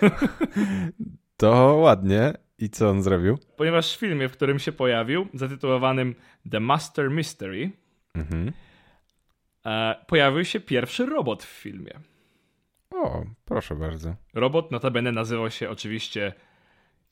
[0.00, 0.10] Okay.
[1.36, 2.32] to ładnie.
[2.58, 3.38] I co on zrobił?
[3.56, 6.14] Ponieważ w filmie, w którym się pojawił, zatytułowanym
[6.50, 7.70] The Master Mystery,
[8.14, 8.52] mhm.
[9.66, 12.00] e, pojawił się pierwszy robot w filmie.
[12.90, 14.14] O, proszę bardzo.
[14.34, 16.32] Robot notabene nazywał się oczywiście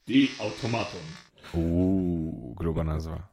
[0.05, 1.01] The Automaton.
[1.53, 3.29] Uuu, gruba nazwa.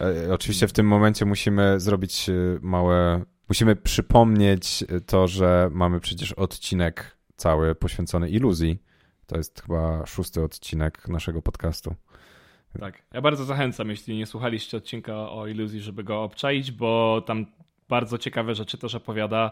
[0.00, 3.24] E, oczywiście w tym momencie musimy zrobić e, małe...
[3.48, 8.78] Musimy przypomnieć to, że mamy przecież odcinek cały poświęcony iluzji.
[9.26, 11.94] To jest chyba szósty odcinek naszego podcastu.
[12.80, 13.02] Tak.
[13.12, 17.46] Ja bardzo zachęcam, jeśli nie słuchaliście odcinka o iluzji, żeby go obczaić, bo tam
[17.88, 19.50] bardzo ciekawe rzeczy też opowiada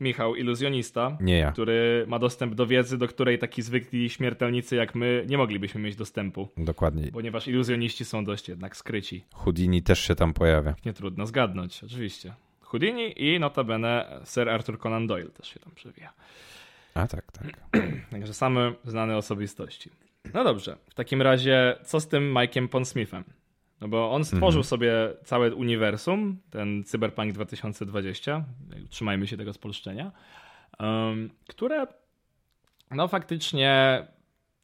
[0.00, 1.52] Michał, iluzjonista, ja.
[1.52, 5.96] który ma dostęp do wiedzy, do której taki zwykli śmiertelnicy jak my nie moglibyśmy mieć
[5.96, 6.48] dostępu.
[6.56, 7.12] Dokładnie.
[7.12, 9.24] Ponieważ iluzjoniści są dość jednak skryci.
[9.34, 10.74] Houdini też się tam pojawia.
[10.86, 12.34] Nie trudno zgadnąć, oczywiście.
[12.60, 16.12] Houdini i notabene Sir Arthur Conan Doyle też się tam przewija.
[16.96, 17.46] A tak, tak.
[18.10, 19.90] Także same znane osobistości.
[20.34, 23.24] No dobrze, w takim razie co z tym Mike'iem Pondsmithem?
[23.80, 24.64] No bo on stworzył mhm.
[24.64, 24.92] sobie
[25.24, 28.44] całe uniwersum, ten Cyberpunk 2020,
[28.90, 30.12] trzymajmy się tego spolszczenia,
[31.48, 31.86] które
[32.90, 34.02] no faktycznie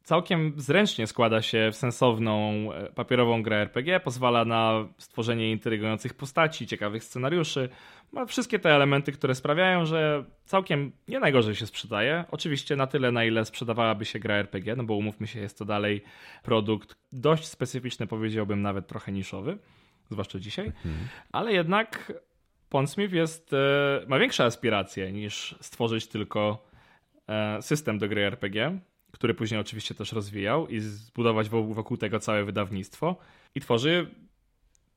[0.03, 6.67] całkiem zręcznie składa się w sensowną e, papierową grę RPG, pozwala na stworzenie intrygujących postaci,
[6.67, 7.69] ciekawych scenariuszy,
[8.13, 12.25] ma wszystkie te elementy, które sprawiają, że całkiem nie najgorzej się sprzedaje.
[12.31, 15.65] Oczywiście na tyle, na ile sprzedawałaby się gra RPG, no bo umówmy się, jest to
[15.65, 16.03] dalej
[16.43, 19.57] produkt dość specyficzny, powiedziałbym nawet trochę niszowy,
[20.09, 21.07] zwłaszcza dzisiaj, mhm.
[21.31, 22.13] ale jednak
[22.69, 26.67] Pondsmith jest, e, ma większe aspiracje niż stworzyć tylko
[27.27, 28.79] e, system do gry RPG,
[29.11, 33.15] który później oczywiście też rozwijał i zbudować wokół tego całe wydawnictwo
[33.55, 34.07] i tworzy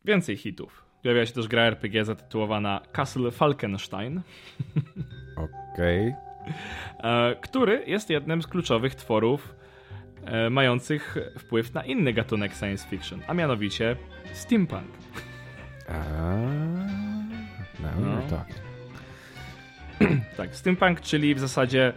[0.04, 0.85] więcej hitów.
[1.06, 4.20] Pojawia się też gra RPG zatytułowana Castle Falkenstein.
[5.72, 6.14] Okej.
[6.98, 7.30] Okay.
[7.30, 9.54] E, który jest jednym z kluczowych tworów
[10.24, 13.96] e, mających wpływ na inny gatunek science fiction, a mianowicie
[14.32, 14.86] steampunk.
[15.88, 16.36] A,
[17.80, 18.22] no, no.
[18.30, 18.48] tak.
[20.36, 21.92] tak, steampunk, czyli w zasadzie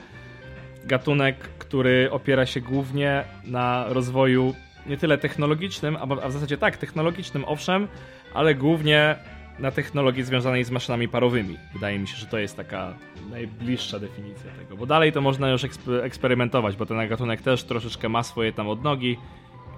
[0.85, 4.55] gatunek, który opiera się głównie na rozwoju
[4.89, 7.87] nie tyle technologicznym, a w zasadzie tak, technologicznym owszem,
[8.33, 9.15] ale głównie
[9.59, 11.57] na technologii związanej z maszynami parowymi.
[11.73, 12.93] Wydaje mi się, że to jest taka
[13.29, 15.65] najbliższa definicja tego, bo dalej to można już
[16.03, 19.17] eksperymentować, bo ten gatunek też troszeczkę ma swoje tam odnogi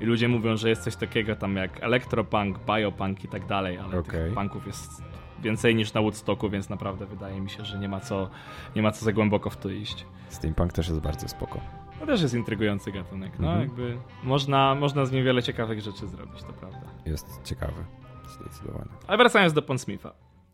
[0.01, 3.99] i ludzie mówią, że jest coś takiego tam jak elektropunk, biopunk i tak dalej, ale
[3.99, 4.25] okay.
[4.25, 5.03] tych punków jest
[5.41, 8.29] więcej niż na Woodstocku, więc naprawdę wydaje mi się, że nie ma co,
[8.75, 10.05] nie ma co za głęboko w to iść.
[10.29, 11.61] Steampunk też jest bardzo spoko.
[12.01, 13.61] To też jest intrygujący gatunek, no mhm.
[13.61, 16.81] jakby można, można z nim wiele ciekawych rzeczy zrobić, to prawda.
[17.05, 17.85] Jest ciekawy
[18.31, 18.89] zdecydowanie.
[19.07, 20.13] Ale wracając do Pondsmitha.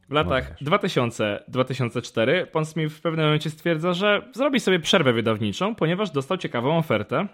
[0.09, 6.11] W latach no 2000-2004 Pondsmith w pewnym momencie stwierdza, że zrobi sobie przerwę wydawniczą, ponieważ
[6.11, 7.27] dostał ciekawą ofertę.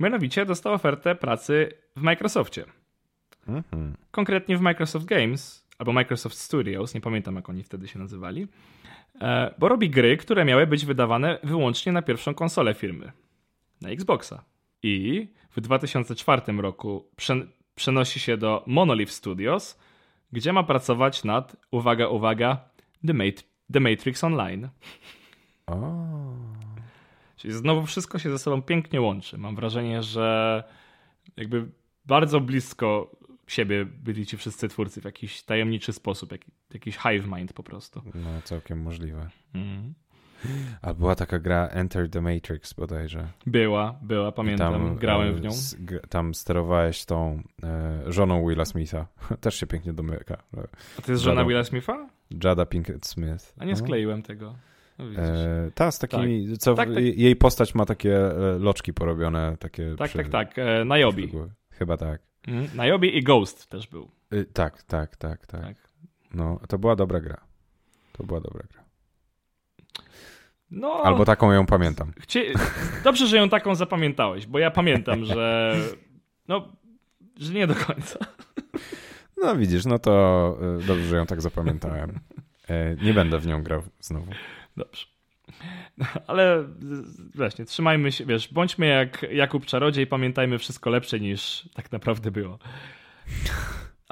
[0.00, 2.64] Mianowicie dostał ofertę pracy w Microsoftie.
[3.48, 3.94] Mhm.
[4.10, 8.46] Konkretnie w Microsoft Games, albo Microsoft Studios, nie pamiętam jak oni wtedy się nazywali,
[9.20, 13.12] e, bo robi gry, które miały być wydawane wyłącznie na pierwszą konsolę firmy,
[13.84, 14.44] na Xboxa.
[14.82, 17.08] I w 2004 roku
[17.74, 19.78] przenosi się do Monolith Studios,
[20.32, 22.68] gdzie ma pracować nad, uwaga, uwaga,
[23.06, 24.68] The, Mat The Matrix Online.
[25.66, 26.34] Oh.
[27.36, 29.38] Czyli znowu wszystko się ze sobą pięknie łączy.
[29.38, 30.64] Mam wrażenie, że
[31.36, 31.68] jakby
[32.06, 33.16] bardzo blisko
[33.46, 36.40] siebie byli ci wszyscy twórcy w jakiś tajemniczy sposób, jak,
[36.74, 38.02] jakiś hive mind po prostu.
[38.14, 39.30] No, całkiem możliwe.
[39.54, 39.94] Mm.
[40.82, 43.28] A była taka gra Enter the Matrix bodajże.
[43.46, 45.50] Była, była, pamiętam, tam, grałem w nią.
[46.08, 49.06] tam sterowałeś tą e, żoną Willa Smitha.
[49.40, 50.42] Też się pięknie domyka.
[50.98, 52.08] A to jest żona Willa Smitha?
[52.44, 53.54] Jada Pinkett Smith.
[53.58, 53.76] A nie no.
[53.76, 54.54] skleiłem tego.
[54.98, 56.58] No, e, ta z takimi, tak.
[56.58, 57.04] co tak, tak.
[57.04, 59.94] jej postać ma takie e, loczki porobione, takie...
[59.98, 60.18] Tak, przy...
[60.18, 61.32] tak, tak, e, Nayobi.
[61.70, 62.22] Chyba tak.
[62.48, 62.76] Mhm.
[62.76, 64.10] Nayobi i Ghost też był.
[64.32, 65.76] Y, tak, tak, tak, tak, tak.
[66.34, 67.40] No, to była dobra gra.
[68.12, 68.83] To była dobra gra.
[70.74, 72.12] No, Albo taką ją pamiętam.
[72.20, 72.52] Chcie...
[73.04, 75.74] Dobrze, że ją taką zapamiętałeś, bo ja pamiętam, że
[76.48, 76.68] no,
[77.40, 78.18] że nie do końca.
[79.36, 82.20] No widzisz, no to y, dobrze, że ją tak zapamiętałem.
[82.68, 84.32] E, nie będę w nią grał znowu.
[84.76, 85.06] Dobrze.
[86.26, 86.64] Ale
[87.34, 92.58] właśnie, trzymajmy się, wiesz, bądźmy jak Jakub Czarodziej, pamiętajmy wszystko lepsze niż tak naprawdę było.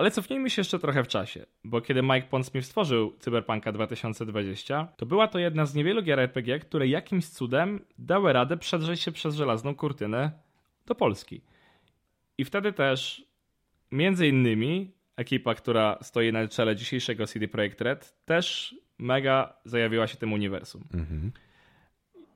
[0.03, 5.07] Ale cofnijmy się jeszcze trochę w czasie, bo kiedy Mike Pondsmith stworzył Cyberpunka 2020, to
[5.07, 9.35] była to jedna z niewielu gier RPG, które jakimś cudem dały radę przedrzeć się przez
[9.35, 10.31] żelazną kurtynę
[10.87, 11.41] do Polski.
[12.39, 13.27] I wtedy też,
[13.91, 20.17] między innymi, ekipa, która stoi na czele dzisiejszego CD Projekt Red, też mega zajawiła się
[20.17, 20.85] tym uniwersum.
[20.95, 21.33] Mhm.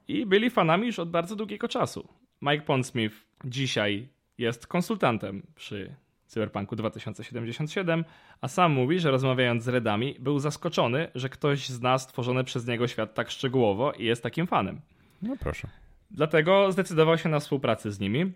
[0.09, 2.09] I byli fanami już od bardzo długiego czasu.
[2.43, 4.09] Mike Pondsmith dzisiaj
[4.39, 5.95] jest konsultantem przy
[6.27, 8.05] Cyberpunku 2077,
[8.41, 12.89] a sam mówi, że rozmawiając z Redami, był zaskoczony, że ktoś zna stworzony przez niego
[12.89, 14.81] świat tak szczegółowo i jest takim fanem.
[15.23, 15.69] No proszę.
[16.11, 18.33] Dlatego zdecydował się na współpracę z nimi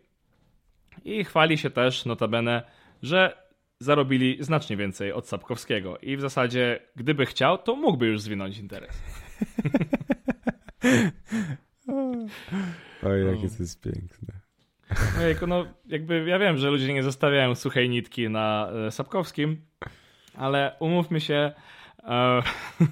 [1.05, 2.62] i chwali się też notabene,
[3.03, 8.59] że zarobili znacznie więcej od Sapkowskiego i w zasadzie, gdyby chciał, to mógłby już zwinąć
[8.59, 9.03] interes.
[13.03, 14.49] Oj, jakie to jest piękne.
[15.18, 19.61] Ojejku, no jakby ja wiem, że ludzie nie zostawiają suchej nitki na e, Sapkowskim,
[20.34, 21.53] ale umówmy się,
[22.05, 22.43] e,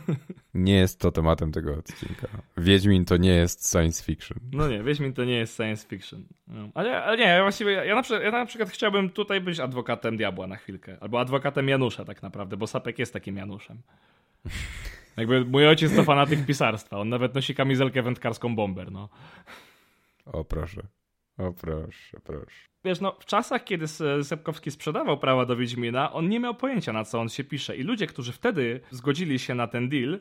[0.55, 2.29] Nie jest to tematem tego odcinka.
[2.57, 4.39] Wiedźmin to nie jest science fiction.
[4.53, 6.25] No nie, Wiedźmin to nie jest science fiction.
[6.47, 6.69] No.
[6.75, 10.47] Ale, ale nie, właściwie ja na, przykład, ja na przykład chciałbym tutaj być adwokatem diabła
[10.47, 10.97] na chwilkę.
[11.01, 13.83] Albo adwokatem Janusza tak naprawdę, bo Sapek jest takim Januszem.
[15.17, 16.99] Jakby mój ojciec to fanatyk pisarstwa.
[16.99, 19.09] On nawet nosi kamizelkę wędkarską bomber, no.
[20.27, 20.83] O proszę.
[21.39, 22.69] O proszę, proszę.
[22.85, 23.87] Wiesz, no w czasach, kiedy
[24.23, 27.77] Sepkowski sprzedawał prawa do Wiedźmina, on nie miał pojęcia na co on się pisze.
[27.77, 30.21] I ludzie, którzy wtedy zgodzili się na ten deal,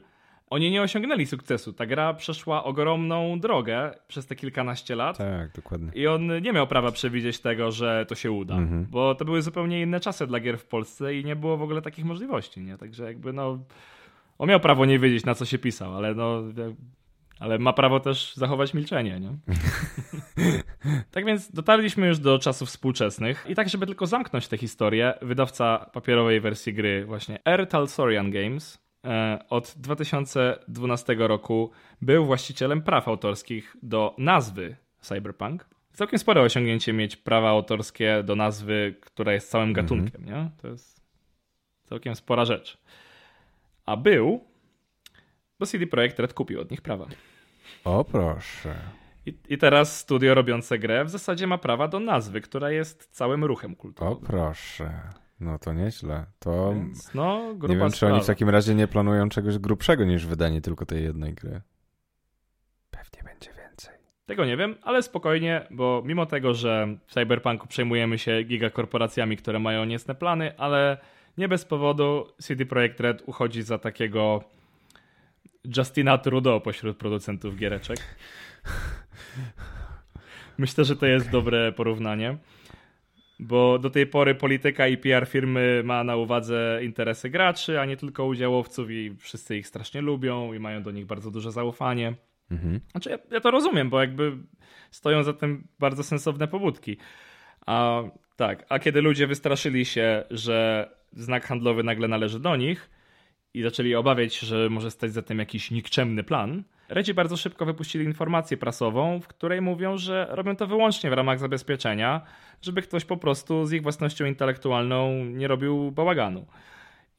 [0.49, 1.73] oni nie osiągnęli sukcesu.
[1.73, 5.17] Ta gra przeszła ogromną drogę przez te kilkanaście lat.
[5.17, 5.91] Tak, dokładnie.
[5.95, 8.55] I on nie miał prawa przewidzieć tego, że to się uda.
[8.55, 8.87] Mhm.
[8.89, 11.81] Bo to były zupełnie inne czasy dla gier w Polsce i nie było w ogóle
[11.81, 12.77] takich możliwości, nie?
[12.77, 13.59] Także jakby no...
[14.37, 16.43] On miał prawo nie wiedzieć, na co się pisał, ale no...
[17.39, 19.37] Ale ma prawo też zachować milczenie, nie?
[21.11, 25.89] tak więc dotarliśmy już do czasów współczesnych i tak, żeby tylko zamknąć tę historię, wydawca
[25.93, 27.67] papierowej wersji gry właśnie R.
[27.67, 31.71] Talsorian Games E, od 2012 roku
[32.01, 35.65] był właścicielem praw autorskich do nazwy Cyberpunk.
[35.93, 39.85] Całkiem spore osiągnięcie mieć prawa autorskie do nazwy, która jest całym mhm.
[39.85, 40.25] gatunkiem, -hmm.
[40.25, 40.49] nie?
[40.61, 41.01] To jest
[41.83, 42.77] całkiem spora rzecz.
[43.85, 44.43] A był,
[45.59, 47.05] bo CD Projekt Red kupił od nich prawa.
[47.83, 48.75] O proszę.
[49.25, 53.43] I, I, teraz studio robiące grę w zasadzie ma prawa do nazwy, która jest całym
[53.43, 54.17] ruchem kulturowym.
[54.17, 54.91] O proszę.
[55.39, 56.25] No to nieźle.
[56.39, 60.25] To Więc, no, nie wiem, czy oni w takim razie nie planują czegoś grubszego niż
[60.25, 61.61] wydanie tylko tej jednej gry.
[62.91, 63.95] Pewnie będzie więcej.
[64.25, 69.59] Tego nie wiem, ale spokojnie, bo mimo tego, że w Cyberpunku przejmujemy się gigakorporacjami, które
[69.59, 70.97] mają niecne plany, ale
[71.37, 74.43] nie bez powodu CD Projekt Red uchodzi za takiego
[75.77, 77.97] Justina Trudeau pośród producentów giereczek.
[80.57, 82.37] Myślę, że to jest dobre porównanie.
[83.39, 87.97] Bo do tej pory polityka i PR firmy ma na uwadze interesy graczy, a nie
[87.97, 92.13] tylko udziałowców i wszyscy ich strasznie lubią i mają do nich bardzo duże zaufanie.
[92.51, 92.79] Mhm.
[92.91, 94.37] Znaczy ja, ja to rozumiem, bo jakby
[94.91, 96.97] stoją za tym bardzo sensowne pobudki.
[97.65, 98.03] A
[98.35, 102.89] tak, a kiedy ludzie wystraszyli się, że znak handlowy nagle należy do nich
[103.57, 107.65] i zaczęli obawiać się, że może stać za tym jakiś nikczemny plan, Redzi bardzo szybko
[107.65, 112.21] wypuścili informację prasową, w której mówią, że robią to wyłącznie w ramach zabezpieczenia,
[112.61, 116.45] żeby ktoś po prostu z ich własnością intelektualną nie robił bałaganu.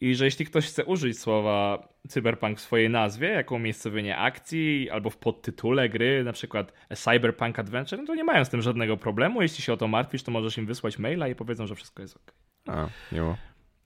[0.01, 5.11] i że jeśli ktoś chce użyć słowa cyberpunk w swojej nazwie, jako umiejscowienie akcji albo
[5.11, 9.43] w podtytule gry, na przykład Cyberpunk Adventure, no to nie mają z tym żadnego problemu.
[9.43, 12.17] Jeśli się o to martwisz, to możesz im wysłać maila i powiedzą, że wszystko jest
[12.17, 12.33] ok.
[12.67, 13.37] A, miło.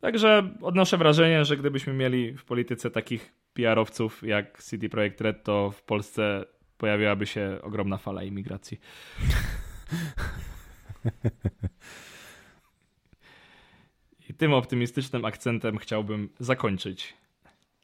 [0.03, 5.71] Także odnoszę wrażenie, że gdybyśmy mieli w polityce takich PR-owców jak CD Projekt Red, to
[5.71, 6.45] w Polsce
[6.79, 8.81] pojawiłaby się ogromna fala imigracji.
[14.29, 17.15] I tym optymistycznym akcentem chciałbym zakończyć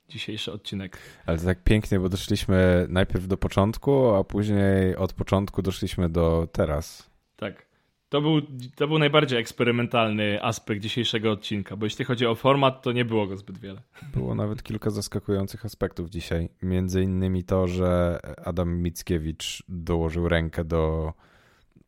[0.09, 0.99] dzisiejszy odcinek.
[1.27, 6.49] Ale to tak pięknie, bo doszliśmy najpierw do początku, a później od początku doszliśmy do
[6.53, 7.11] teraz.
[7.37, 7.68] Tak.
[8.09, 8.41] To był,
[8.77, 13.27] to był najbardziej eksperymentalny aspekt dzisiejszego odcinka, bo jeśli chodzi o format, to nie było
[13.27, 13.83] go zbyt wiele.
[14.15, 16.49] Było nawet kilka zaskakujących aspektów dzisiaj.
[16.63, 21.13] Między innymi to, że Adam Mickiewicz dołożył rękę do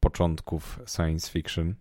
[0.00, 1.74] początków science fiction.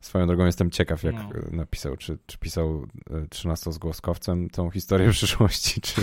[0.00, 1.30] Swoją drogą jestem ciekaw, jak no.
[1.52, 6.00] napisał, czy, czy pisał e, trzynastozgłoskowcem tą historię przyszłości, czy,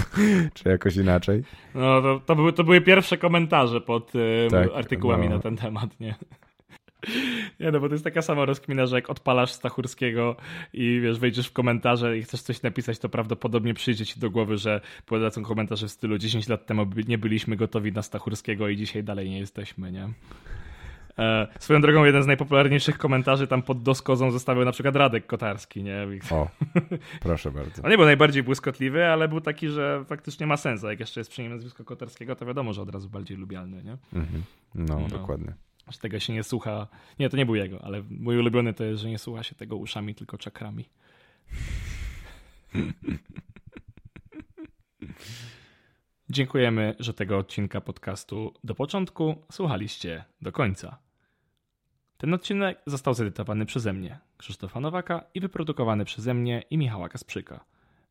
[0.53, 1.43] czy jakoś inaczej.
[1.75, 4.11] No, to, to, były, to były pierwsze komentarze pod
[4.51, 5.35] tak, artykułami no.
[5.35, 6.15] na ten temat, nie?
[7.59, 10.35] Nie no, bo to jest taka sama rozkmina, że jak odpalasz Stachurskiego
[10.73, 14.57] i wiesz, wejdziesz w komentarze i chcesz coś napisać, to prawdopodobnie przyjdzie ci do głowy,
[14.57, 19.03] że polecą komentarze w stylu 10 lat temu nie byliśmy gotowi na Stachurskiego i dzisiaj
[19.03, 20.09] dalej nie jesteśmy, nie?
[21.19, 25.83] E, swoją drogą jeden z najpopularniejszych komentarzy tam pod doskozą zostawił na przykład Radek Kotarski,
[25.83, 26.07] nie?
[26.31, 26.47] O,
[27.21, 27.83] proszę bardzo.
[27.83, 30.83] On nie był najbardziej błyskotliwy, ale był taki, że faktycznie ma sens.
[30.83, 33.83] A jak jeszcze jest przy nim nazwisko Kotarskiego, to wiadomo, że od razu bardziej lubialny,
[33.83, 33.97] nie?
[34.13, 34.43] Mhm.
[34.75, 35.53] No, no, dokładnie.
[35.89, 36.87] Że tego się nie słucha.
[37.19, 39.77] Nie, to nie był jego, ale mój ulubiony to jest, że nie słucha się tego
[39.77, 40.89] uszami, tylko czakrami.
[46.29, 50.97] Dziękujemy, że tego odcinka podcastu do początku słuchaliście do końca.
[52.17, 57.65] Ten odcinek został zedytowany przeze mnie, Krzysztofa Nowaka i wyprodukowany przeze mnie i Michała Kasprzyka.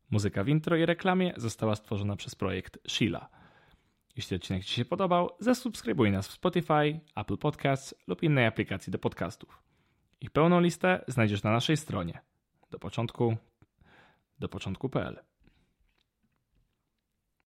[0.09, 3.29] Muzyka w intro i reklamie została stworzona przez projekt Sheila.
[4.17, 8.99] Jeśli odcinek Ci się podobał, zasubskrybuj nas w Spotify, Apple Podcasts lub innej aplikacji do
[8.99, 9.63] podcastów.
[10.21, 12.21] Ich pełną listę znajdziesz na naszej stronie
[12.71, 13.37] do początku
[14.39, 15.19] do początku.pl.